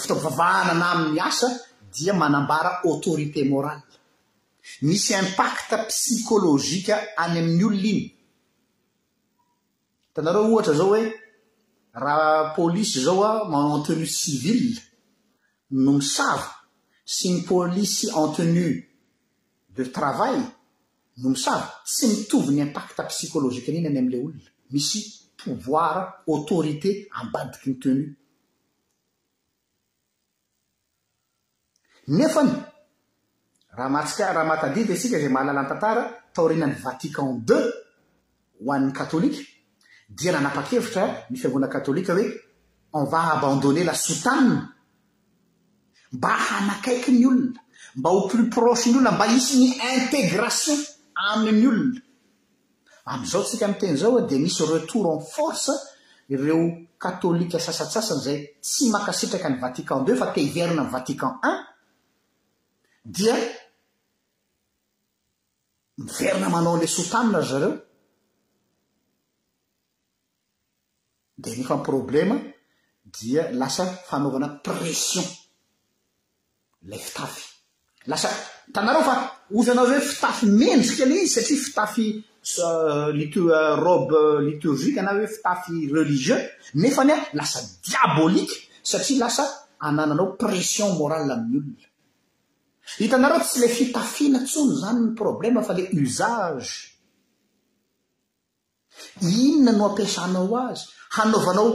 fitompivavahana 0.00 0.74
na 0.78 0.86
amin'ny 0.92 1.20
asa 1.28 1.48
dia 1.96 2.14
manambara 2.22 2.70
autorité 2.88 3.40
moral 3.52 3.80
misy 4.86 5.12
impacta 5.14 5.76
psicologika 5.90 6.94
any 7.24 7.38
amin'n' 7.40 7.64
olona 7.68 7.86
iny 7.94 8.02
tanareo 10.14 10.44
ohatra 10.52 10.74
zao 10.80 10.86
hoe 10.92 11.04
raha 12.04 12.30
polisy 12.56 12.98
zao 13.06 13.20
an 13.28 13.38
m 13.52 13.80
entenu 13.80 14.06
civie 14.06 14.76
no 15.84 15.92
misava 15.98 16.48
sy 17.14 17.26
ny 17.32 17.38
police 17.50 17.98
en 18.20 18.28
tenu 18.36 18.68
de 19.76 19.82
travaill 19.96 20.42
no 21.20 21.26
misava 21.34 21.68
tsy 21.88 22.04
mitoviny 22.14 22.60
impacta 22.66 23.02
psicolozika 23.12 23.68
ana 23.70 23.78
iny 23.78 23.88
any 23.90 23.98
amnla 24.00 24.16
olona 24.20 24.42
misy 24.72 25.00
povoira 25.46 26.22
autorité 26.26 27.06
ambadiky 27.14 27.70
ny 27.70 27.76
teno 27.80 28.04
nefany 32.08 32.52
raha 33.72 33.88
mahatsia 33.88 34.32
raha 34.34 34.44
matadidy 34.50 34.92
asika 34.98 35.16
izay 35.18 35.28
mahalala 35.32 35.62
ny 35.62 35.68
tantara 35.70 36.02
taorenan'ny 36.34 36.76
vatikan 36.84 37.28
deux 37.48 37.66
ho 38.64 38.72
an'ny 38.74 38.92
katôlika 38.92 39.40
dia 40.16 40.32
nanapakevitra 40.32 41.04
my 41.30 41.36
fiangona 41.40 41.68
katôlika 41.68 42.12
hoe 42.16 42.26
emva 42.98 43.20
abandonne 43.36 43.84
lasoutana 43.84 44.72
mba 46.16 46.32
hanakaiky 46.48 47.10
ny 47.12 47.24
olona 47.30 47.50
mba 47.98 48.08
ho 48.10 48.18
plus 48.28 48.48
prochy 48.54 48.86
ny 48.90 48.96
olona 48.98 49.12
mba 49.16 49.26
isy 49.36 49.52
ny 49.60 49.66
intégration 49.98 50.78
aminyny 51.28 51.66
olona 51.70 52.00
am'izao 53.06 53.42
tsika 53.44 53.68
miteny 53.70 53.96
zao 53.96 54.20
dia 54.26 54.38
misy 54.38 54.64
retour 54.64 55.06
en 55.14 55.20
force 55.20 55.72
ireo 56.28 56.58
katôlika 56.98 57.58
sasatsasany 57.60 58.20
zay 58.24 58.38
tsy 58.62 58.90
makasitraka 58.90 59.48
ny 59.50 59.58
vatican 59.60 60.04
deu 60.04 60.16
fa 60.16 60.32
teiherina 60.34 60.82
any 60.82 60.90
vatican 60.90 61.38
un 61.50 61.58
dia 63.16 63.36
miverina 65.96 66.48
manao 66.48 66.74
an'ilay 66.74 66.94
soutanina 66.96 67.40
zareo 67.50 67.72
de 71.38 71.50
nyfa 71.56 71.76
my 71.76 71.82
problema 71.82 72.36
dia 73.20 73.50
lasa 73.52 73.84
fanaovana 74.08 74.48
pression 74.64 75.24
lay 76.90 76.98
fitafy 77.08 77.42
lasa 78.10 78.28
tanareo 78.74 79.02
fa 79.08 79.14
ozanao 79.58 79.86
zay 79.88 79.98
hoe 79.98 80.08
fitafy 80.12 80.46
mentrika 80.60 81.04
la 81.06 81.14
izy 81.14 81.28
satria 81.34 81.62
fitafy 81.64 82.06
slitu 82.46 83.50
euh, 83.50 83.54
euh, 83.54 83.74
robe 83.74 84.12
euh, 84.14 84.40
liturgikue 84.46 85.02
na 85.02 85.14
hoe 85.18 85.26
fitafy 85.26 85.90
religieux 85.90 86.42
nefa 86.74 87.02
ny 87.04 87.10
a 87.14 87.18
lasa 87.34 87.58
diabolike 87.82 88.54
satria 88.82 89.18
lasa 89.24 89.44
anananao 89.80 90.36
pression 90.38 90.94
moraly 90.94 91.32
amin'n' 91.34 91.56
olona 91.56 91.90
hitanareo 93.02 93.40
tsy 93.46 93.58
le 93.62 93.68
fitafiana 93.78 94.38
ntsono 94.44 94.74
zany 94.82 95.00
ny 95.06 95.10
problèma 95.22 95.62
fa 95.68 95.72
le 95.78 95.84
uzage 96.04 96.70
inona 99.42 99.72
no 99.76 99.84
ampiasanao 99.90 100.54
azy 100.68 100.84
hanaovanao 101.16 101.70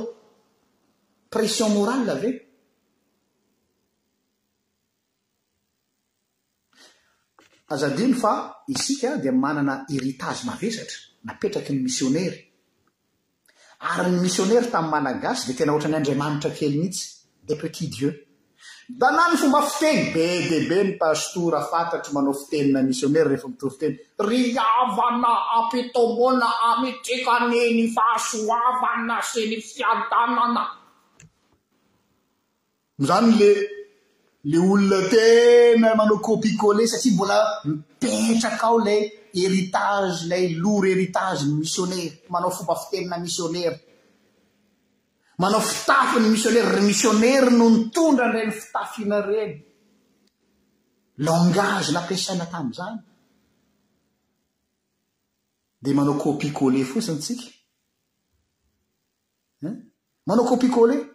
pression 1.34 1.69
moralave 1.76 2.32
azadiny 7.72 8.13
fa 8.13 8.32
isika 8.67 9.17
dia 9.17 9.32
manana 9.32 9.76
eritage 9.95 10.43
mavesatra 10.49 10.97
napetraky 11.28 11.72
ny 11.74 11.80
missioneiry 11.88 12.39
ary 13.93 14.11
ny 14.11 14.19
missioneiry 14.26 14.67
tami'ny 14.76 14.91
malagasy 14.93 15.43
di 15.47 15.53
tena 15.57 15.72
ohatra 15.74 15.89
ny 15.89 15.97
andray 15.99 16.17
manitra 16.22 16.51
kely 16.57 16.76
mihitsy 16.82 17.05
di 17.47 17.53
petit 17.61 17.89
dieu 17.95 18.11
da 18.99 19.07
na 19.15 19.24
ny 19.32 19.36
fomba 19.41 19.61
fiteny 19.69 20.03
be 20.13 20.26
di 20.49 20.57
be 20.69 20.78
ny 20.88 20.93
pahastoraa 21.01 21.65
fantatro 21.72 22.11
manao 22.15 22.34
fitenina 22.39 22.80
missionaira 22.89 23.30
rehefa 23.32 23.47
mitoafitenny 23.51 23.97
ryavana 24.30 25.32
ampitomoana 25.57 26.47
amitrekaneny 26.69 27.86
fahasoavana 27.95 29.15
sy 29.32 29.41
ny 29.51 29.57
fiadanana 29.72 30.63
zany 33.07 33.32
le 33.39 33.51
le 34.43 34.57
olona 34.57 35.07
tena 35.07 35.95
manao 35.95 36.19
copie 36.19 36.55
colet 36.57 36.87
satsia 36.89 37.11
mbola 37.11 37.61
mipetraka 37.65 38.67
ao 38.67 38.79
ilay 38.81 39.03
héritage 39.33 40.25
lay 40.27 40.49
louro 40.55 40.87
heritage 40.87 41.45
ny 41.45 41.53
missionairy 41.59 42.21
manao 42.29 42.49
fomba 42.49 42.75
fiterina 42.75 43.17
missionnaira 43.19 43.77
manao 45.37 45.61
fitafi 45.61 46.19
ny 46.19 46.27
missioneiry 46.29 46.81
missionneiry 46.81 47.51
no 47.57 47.69
nytondra 47.69 48.27
nd 48.27 48.35
reny 48.35 48.51
fitafiana 48.59 49.17
reny 49.29 49.53
langage 51.25 51.91
nampiasaina 51.93 52.45
tam'zany 52.53 52.97
dea 55.81 55.93
manao 55.93 56.17
copie 56.23 56.51
colet 56.57 56.85
fosintsika 56.91 57.45
en 59.65 59.75
manao 60.25 60.45
copie 60.45 60.69
colé 60.77 61.11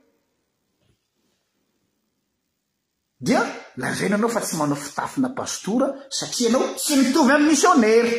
dia 3.27 3.41
lazana 3.83 4.14
anao 4.16 4.31
fa 4.37 4.41
tsy 4.47 4.55
manao 4.61 4.79
fitafina 4.87 5.29
pastora 5.39 5.87
satria 6.18 6.49
anao 6.51 6.62
tsy 6.79 6.93
mitomy 7.03 7.33
amiymisionery 7.37 8.12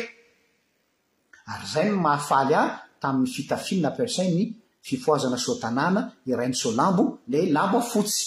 ry 1.60 1.64
zay 1.72 1.86
ny 1.90 1.94
maafaly 2.06 2.54
a 2.54 2.62
tamin'y 3.00 3.30
fitafinyna 3.36 3.90
pisai 3.96 4.28
ny 4.36 4.42
fifoazana 4.86 5.38
sotanana 5.46 6.00
irainy 6.30 6.56
solambo 6.62 7.04
lay 7.32 7.44
lamba 7.56 7.80
fotsy 7.90 8.22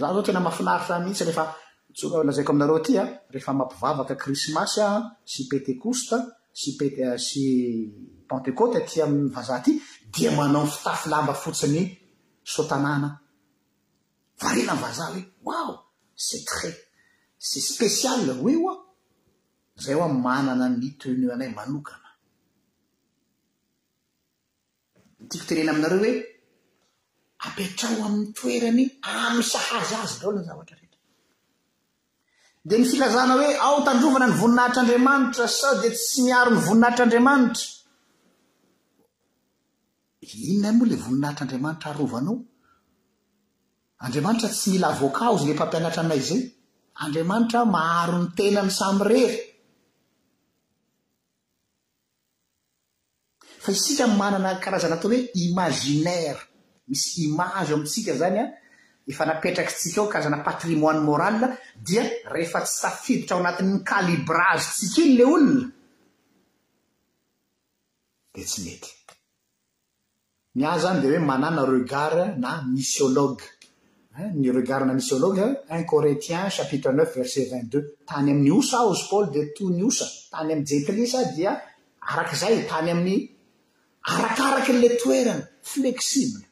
za 0.00 0.06
zao 0.12 0.22
tena 0.26 0.40
mahafinaritra 0.46 0.94
mihitsy 1.04 1.24
rehefalazaiko 1.28 2.50
aminareo 2.52 2.76
atya 2.82 3.02
rehefa 3.34 3.52
mampivavaka 3.58 4.14
krismasy 4.22 4.78
a 4.86 4.88
sy 5.32 5.40
petekosta 5.50 6.16
s 6.60 6.62
sy 7.26 7.42
pantecôte 8.28 8.78
eh, 8.82 9.02
ha 9.02 10.30
manao 10.38 10.64
yfitafy 10.70 11.06
lamba 11.12 11.32
fotsiny 11.42 11.82
sotanana 12.54 13.08
farena 14.40 14.74
my 14.74 14.80
vazah 14.88 15.08
hoe 15.12 15.22
wao 15.48 15.72
cest 16.26 16.44
tras 16.48 16.76
cest 17.48 17.68
spésial 17.74 18.20
roio 18.42 18.72
a 19.76 19.80
zay 19.84 19.94
ho 19.96 20.02
a' 20.08 20.12
manana 20.26 20.66
ny 20.80 20.88
tene 21.00 21.26
anay 21.34 21.50
manokana 21.58 22.10
mytiako 25.18 25.44
tenena 25.48 25.70
aminareo 25.72 26.00
hoe 26.04 26.12
ampetrao 27.44 28.00
amin'ny 28.06 28.28
toerany 28.38 28.84
am'y 29.26 29.42
sahazy 29.52 29.94
azy 30.02 30.14
ndrao 30.16 30.32
la 30.34 30.40
ny 30.42 30.46
zavatra 30.48 30.74
rehetra 30.80 31.00
dia 32.68 32.76
myfilazana 32.82 33.32
hoe 33.40 33.48
aotandrovana 33.66 34.26
ny 34.28 34.34
voninahitr'andriamanitra 34.40 35.46
sa 35.58 35.68
dea 35.82 35.94
tsy 36.02 36.18
miarony 36.26 36.58
voninahitr'andriamanitra 36.66 37.64
inona 40.32 40.68
y 40.68 40.70
moa 40.78 40.86
ilay 40.86 41.00
voninahitr'andriamanitra 41.04 41.88
arovanao 41.92 42.36
andriamanitra 44.02 44.48
tsy 44.48 44.70
mila 44.72 44.90
voaka 45.00 45.24
ozy 45.34 45.44
ilay 45.44 45.54
mpampianatra 45.58 46.02
anay 46.02 46.18
iz 46.24 46.30
ay 46.36 46.42
andriamanitra 47.04 47.60
mahro 47.74 48.16
ny 48.22 48.28
tenany 48.36 48.70
samy 48.78 49.02
rery 49.08 49.36
fa 53.64 53.70
isika 53.76 54.04
manana 54.20 54.50
karazana 54.64 54.94
atao 54.96 55.10
hoe 55.12 55.20
imaginaira 55.44 56.42
misy 56.88 57.18
imaze 57.28 57.70
amintsika 57.74 58.12
zany 58.20 58.38
an 58.44 58.48
efa 59.10 59.24
napetrakatsika 59.28 59.98
ao 60.00 60.06
karazana 60.12 60.38
patrimoiny 60.48 61.00
morala 61.08 61.46
dia 61.86 62.02
rehefa 62.34 62.60
tsy 62.66 62.76
tafiditra 62.82 63.34
ao 63.36 63.40
anatin'y 63.42 63.78
kalibrage 63.90 64.66
tsika 64.76 65.00
iny 65.04 65.14
lay 65.18 65.26
olona 65.34 65.64
dia 68.32 68.44
tsy 68.50 68.60
mety 68.66 68.90
nyay 70.58 70.78
zany 70.82 70.98
dia 71.02 71.10
hoe 71.12 71.26
manana 71.30 71.62
regar 71.74 72.12
na 72.42 72.50
misiologe 72.74 73.46
nnyrogarina 74.18 74.92
misy 74.94 75.14
ologya 75.14 75.46
un 75.70 75.82
corintien 75.84 76.50
chapitre 76.50 76.92
neuf 76.92 77.14
verse 77.14 77.42
vingtdeu 77.50 77.82
tany 78.08 78.30
amin'ny 78.30 78.50
osa 78.58 78.76
ahozy 78.80 79.04
paol 79.10 79.26
dia 79.32 79.44
toy 79.56 79.70
ny 79.76 79.82
osa 79.90 80.06
tany 80.32 80.50
amin'ny 80.52 80.66
jetilisa 80.70 81.20
dia 81.36 81.52
arak'izay 82.10 82.56
tany 82.70 82.88
amin'ny 82.94 83.18
arakaraky 84.12 84.72
nlay 84.74 84.92
toerany 85.02 85.42
fleksible 85.72 86.44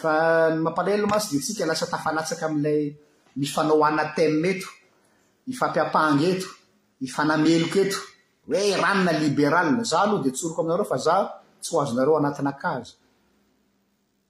fa 0.00 0.12
ny 0.54 0.58
mampalaylomatsy 0.64 1.28
di 1.30 1.36
antsika 1.38 1.66
lasa 1.68 1.86
tafalatsaka 1.92 2.44
ami'ilay 2.48 2.82
misy 3.38 3.52
fanaoaina 3.56 4.04
tema 4.16 4.48
eto 4.52 4.68
ifampiapangy 5.52 6.24
eto 6.34 6.48
ifanameloka 7.06 7.78
eto 7.84 7.98
hoe 8.50 8.72
ranina 8.82 9.12
libéralia 9.22 9.84
zaho 9.90 10.04
aloha 10.06 10.22
dia 10.24 10.32
tsoloko 10.34 10.58
aminareo 10.62 10.88
fa 10.92 10.98
zao 11.06 11.24
tsy 11.62 11.74
ho 11.74 11.80
azonareo 11.80 12.16
anatina 12.18 12.50
akazy 12.56 12.90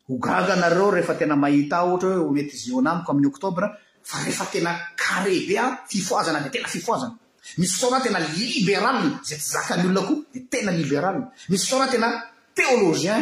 ho 0.07 0.13
gaga 0.25 0.55
nareo 0.57 0.91
rehefa 0.95 1.15
tena 1.21 1.35
mahit 1.43 1.71
a 1.77 1.85
ohatra 1.87 2.11
hoe 2.21 2.33
mety 2.37 2.55
zyonamiko 2.63 3.11
amin'ny 3.13 3.29
oktobra 3.35 3.67
fa 4.09 4.17
rehefa 4.25 4.45
tena 4.53 4.71
carrebe 5.05 5.55
a 5.65 5.67
fifoazana 5.91 6.39
de 6.45 6.51
tena 6.55 6.69
fifoazana 6.77 7.15
misy 7.59 7.75
fosaora 7.81 7.97
a 8.01 8.05
tena 8.07 8.19
liberalina 8.39 9.19
zay 9.29 9.39
ty 9.41 9.47
zaka 9.53 9.73
my 9.79 9.85
olona 9.89 10.03
koa 10.09 10.21
de 10.35 10.41
tena 10.53 10.71
liberalina 10.81 11.27
misy 11.51 11.65
fosaona 11.69 11.89
tena 11.95 12.09
teolozien 12.57 13.21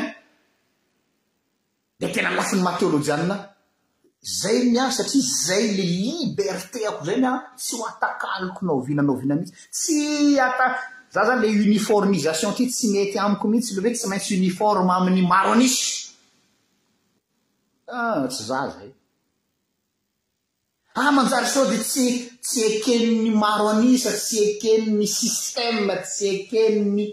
de 2.01 2.07
tena 2.15 2.31
lafiny 2.39 2.63
mateolojianna 2.69 3.37
zay 4.41 4.59
mi 4.71 4.79
a 4.83 4.85
satria 4.97 5.25
zay 5.47 5.65
le 5.77 5.85
liberte 5.99 6.79
ako 6.91 7.01
zay 7.09 7.17
mya 7.23 7.33
tsy 7.61 7.73
ho 7.79 7.83
atakalokonao 7.93 8.79
vina 8.87 9.03
nao 9.07 9.17
viana 9.21 9.35
mihitsy 9.41 9.63
tsy 9.77 9.99
atak 10.47 10.77
za 11.13 11.25
zany 11.25 11.43
le 11.43 11.49
uniformisation 11.49 12.53
ty 12.55 12.67
tsy 12.71 12.89
nety 12.91 13.19
amiko 13.19 13.49
mitsy 13.49 13.75
le 13.75 13.89
oe 13.89 13.95
tsy 13.95 14.07
maintsy 14.09 14.37
uniforme 14.37 14.91
amin'ny 14.93 15.27
maro 15.27 15.53
anisy 15.53 16.09
a 17.87 18.23
ah, 18.23 18.29
tsy 18.29 18.43
za 18.45 18.71
zay 18.77 18.89
a 20.95 21.01
ah, 21.01 21.13
manjary 21.15 21.47
sso 21.53 21.63
dy 21.71 21.79
tsy 21.79 22.07
tsy 22.45 22.61
ekeniny 22.75 23.31
maro 23.43 23.65
anisa 23.73 24.11
tsy 24.23 24.37
ekeniny 24.51 25.07
système 25.07 25.91
tsy 26.05 26.25
ekeniny 26.39 27.07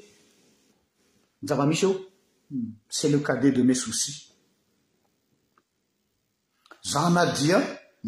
zava-misy 1.48 1.86
eo 1.86 1.94
hmm, 2.50 2.70
c'et 2.96 3.10
le 3.14 3.20
cade 3.28 3.52
de 3.58 3.64
mai 3.64 3.76
souci 3.84 4.12
za 6.92 7.10
na 7.10 7.24
dia 7.38 7.58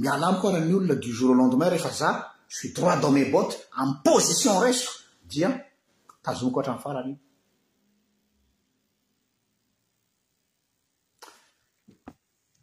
miala 0.01 0.25
amiko 0.27 0.47
arany 0.49 0.73
olona 0.73 0.95
do 0.95 1.09
jour 1.17 1.31
au 1.31 1.37
lendemain 1.41 1.69
refa 1.69 1.89
za 1.89 2.09
suis 2.55 2.73
droit 2.73 2.99
dans 3.01 3.13
me 3.17 3.25
botte 3.31 3.55
aminy 3.79 3.97
position 4.03 4.59
resiko 4.59 4.93
dia 5.25 5.65
tazonikohatramny 6.22 6.82
farany 6.84 7.13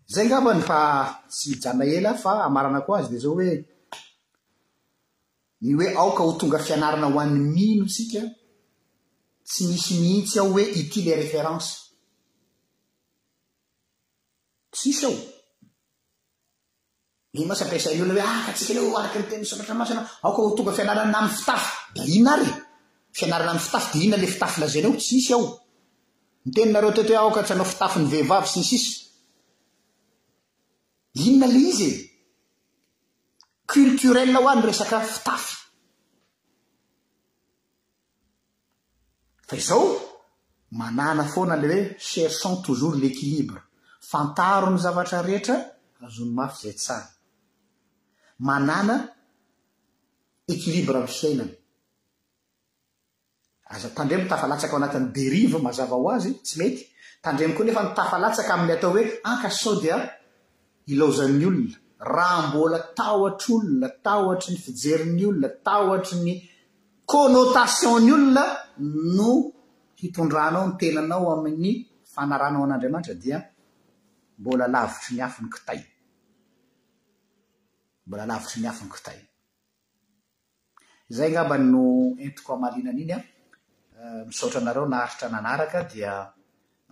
i 0.08 0.12
zay 0.14 0.26
ngabany 0.26 0.62
pa 0.68 0.80
tsy 1.36 1.58
jana 1.62 1.84
ela 1.96 2.12
fa 2.22 2.32
amarana 2.48 2.80
koa 2.86 2.98
azy 2.98 3.08
dia 3.10 3.20
zao 3.22 3.34
hoe 3.36 3.50
ny 5.60 5.70
hoe 5.74 5.86
aoka 6.00 6.22
ho 6.26 6.32
tonga 6.40 6.58
fianarana 6.66 7.08
ho 7.12 7.18
an'ny 7.20 7.40
mino 7.54 7.86
sika 7.96 8.22
tsy 9.48 9.62
misy 9.70 9.94
mihitsy 10.02 10.36
aho 10.38 10.50
hoe 10.52 10.64
itile 10.80 11.10
e 11.14 11.20
référence 11.22 11.68
tsisy 14.74 15.04
ao 15.08 15.14
ny 17.34 17.42
ma 17.46 17.54
tsy 17.56 17.64
ampiasain'olona 17.64 18.14
hoe 18.22 18.26
aka 18.28 18.34
ah, 18.34 18.48
atsika 18.50 18.70
alao 18.72 18.86
ho 18.90 18.96
araky 19.00 19.18
mi 19.18 19.28
teny 19.30 19.44
saolatra 19.48 19.74
masy 19.80 19.92
anao 19.94 20.06
aoka 20.24 20.40
ho 20.44 20.50
tonga 20.56 20.72
fianarana 20.78 21.12
naminy 21.14 21.34
fitay 21.38 21.62
da 21.94 22.02
inona 22.16 22.34
ry 22.40 22.48
fianarana 23.16 23.52
ny 23.54 23.60
fitafy 23.64 23.88
dea 23.92 24.02
inona 24.02 24.18
ila 24.22 24.32
fitafy 24.34 24.60
lazany 24.60 24.86
ao 24.88 24.96
tsisy 25.02 25.30
ao 25.36 25.44
ny 26.44 26.50
teninareo 26.54 26.90
atoeto 26.92 27.12
he 27.14 27.18
aoka 27.24 27.40
tsy 27.46 27.52
anao 27.54 27.70
fitafy 27.72 27.98
ny 28.00 28.06
vehivavy 28.12 28.48
sy 28.52 28.58
isisy 28.64 28.90
inona 31.24 31.46
lay 31.54 31.64
izy 31.72 31.90
e 31.90 31.92
culturela 33.72 34.38
ho 34.42 34.48
any 34.52 34.62
resaka 34.68 34.96
fitafy 35.14 35.54
fa 39.48 39.54
izao 39.60 39.84
manana 40.80 41.22
foana 41.32 41.56
lay 41.62 41.68
hoe 41.70 41.80
sherchon 42.08 42.54
toujours 42.64 42.96
l'equilibre 43.02 43.60
fantaro 44.10 44.66
ny 44.70 44.78
zavatra 44.84 45.18
rehetra 45.28 45.56
azony 46.04 46.32
mafy 46.38 46.58
zay 46.64 46.74
tsany 46.82 47.06
manàna 48.48 48.94
equilibre 50.54 50.94
am'y 50.98 51.12
fiainany 51.20 51.52
aza 53.68 53.88
tandremo 53.96 54.24
tafalatsaka 54.30 54.72
ao 54.72 54.78
anatin'ny 54.78 55.08
deriva 55.16 55.58
mazava 55.66 55.96
ho 56.00 56.06
azy 56.14 56.30
tsy 56.44 56.54
mety 56.60 56.82
tandremo 57.24 57.54
koa 57.56 57.64
nefa 57.66 57.82
nytafalatsaka 57.86 58.50
amin'ny 58.54 58.72
atao 58.76 58.92
hoe 58.94 59.04
anka 59.30 59.48
sao 59.60 59.74
dia 59.82 59.96
ilozan'ny 60.92 61.44
olona 61.48 61.76
raha 62.16 62.38
mbola 62.46 62.78
tahotr' 62.98 63.52
olona 63.58 63.88
tahotry 64.06 64.50
ny 64.54 64.58
fijerin'ny 64.64 65.22
olona 65.28 65.48
tahotry 65.66 66.16
ny 66.26 66.32
connotation 67.12 67.98
ny 68.06 68.10
olona 68.18 68.44
no 69.18 69.30
hitondranao 70.00 70.64
ny 70.68 70.74
tenanao 70.80 71.26
amin'ny 71.34 71.72
fanaranao 72.12 72.64
an'andriamanitra 72.66 73.14
dia 73.22 73.38
mbola 74.40 74.64
lavitry 74.74 75.12
mi 75.14 75.20
afi 75.26 75.40
ny 75.44 75.50
kotay 75.54 75.80
mbola 78.06 78.24
lavitry 78.30 78.58
mi 78.62 78.66
afiny 78.72 78.90
kotay 78.94 79.18
zay 81.16 81.28
angamba 81.30 81.56
no 81.72 81.84
intiko 82.24 82.50
amalina 82.56 82.90
ana 82.92 83.02
iny 83.04 83.12
an 83.18 83.24
Eh, 83.96 84.24
misaotra 84.28 84.60
anareo 84.60 84.84
naaritra 84.94 85.28
nanaraka 85.34 85.80
dia 85.92 86.14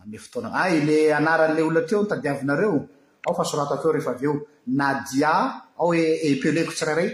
ae 0.00 0.18
fotoanao 0.24 0.54
ay 0.64 0.74
ah, 0.80 0.84
le 0.88 0.98
anaran'lay 1.18 1.64
olo 1.66 1.80
ate 1.82 1.92
eo 1.94 2.02
nitadiavinareo 2.02 2.74
ao 3.26 3.34
fahsorato 3.38 3.72
ateo 3.74 3.92
rehefa 3.94 4.12
av 4.14 4.22
eo 4.26 4.34
nadia 4.80 5.32
ao 5.80 5.90
e, 6.00 6.04
e 6.28 6.30
peleko 6.42 6.72
tsiraray 6.76 7.10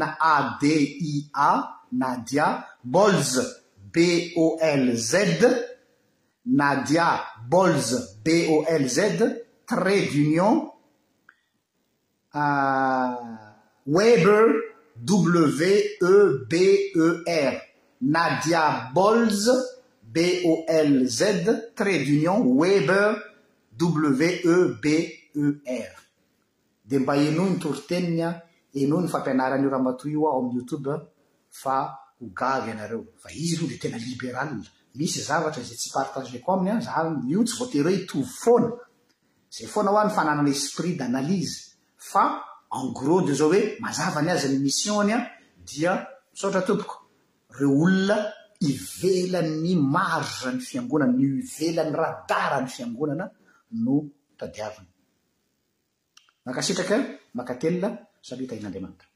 nadia 0.00 1.50
nadia 2.02 2.46
bolz 2.94 3.32
bol 3.94 4.84
z 5.08 5.12
nadia 6.60 7.06
bolz 7.52 7.88
bol 8.26 8.84
z 8.96 9.08
tra 9.68 9.94
d' 10.12 10.16
uniona 10.22 10.70
eh, 12.38 13.50
weber 13.96 14.44
w 15.06 16.46
eber 17.40 17.54
na 18.02 18.30
e 18.36 18.38
e 18.38 18.42
dia 18.44 18.90
bolz 18.92 19.44
bolz 20.02 21.18
tra 21.74 21.90
d' 21.90 22.08
union 22.08 22.42
webr 22.58 23.22
weber 24.18 24.76
de 26.84 26.98
mba 26.98 27.16
enoy 27.16 27.50
nytoriteninyan 27.50 28.34
eno 28.74 29.00
ny 29.00 29.08
fampianaran'io 29.08 29.70
rahamatoy 29.70 30.12
io 30.12 30.28
ao 30.28 30.40
amin'y 30.40 30.56
youtuben 30.58 31.00
fa 31.48 31.94
hovaeo 32.20 33.06
fa 33.16 33.28
izy 33.30 33.56
ro 33.56 33.66
le 33.66 33.76
tena 33.78 33.96
libéral 33.96 34.58
misy 34.94 35.22
zavatra 35.22 35.62
izay 35.62 35.76
tsy 35.76 35.90
partage 35.94 36.38
ko 36.42 36.52
aminy 36.52 36.70
an 36.70 36.80
za 36.82 37.04
mio 37.24 37.42
tsy 37.44 37.56
voatereo 37.58 37.90
itovy 37.92 38.24
foana 38.24 38.68
zay 39.50 39.66
foana 39.66 39.90
ho 39.90 39.98
any 39.98 40.10
fanananyesprit 40.10 40.96
d'analyze 40.98 41.56
fa 41.96 42.24
en 42.70 42.92
gros 42.92 43.22
de 43.26 43.34
zao 43.34 43.48
hoe 43.48 43.76
mazava 43.80 44.20
any 44.20 44.30
azy 44.30 44.46
any 44.46 44.58
missionny 44.58 45.12
an 45.12 45.24
dia 45.64 46.06
misaotraompoko 46.32 47.01
reo 47.58 47.72
olona 47.84 48.16
hivelan'ny 48.66 49.72
maroza 49.94 50.48
ny 50.54 50.60
fiangonana 50.68 51.12
ny 51.18 51.22
ivelan'ny 51.30 51.94
radara 52.02 52.58
ny 52.64 52.68
fiangonana 52.76 53.24
no 53.84 53.96
tadiaviny 54.38 54.88
makasitraka 56.46 56.96
makatelyna 57.38 57.88
sady 58.26 58.42
hitahian'andriamanitra 58.44 59.11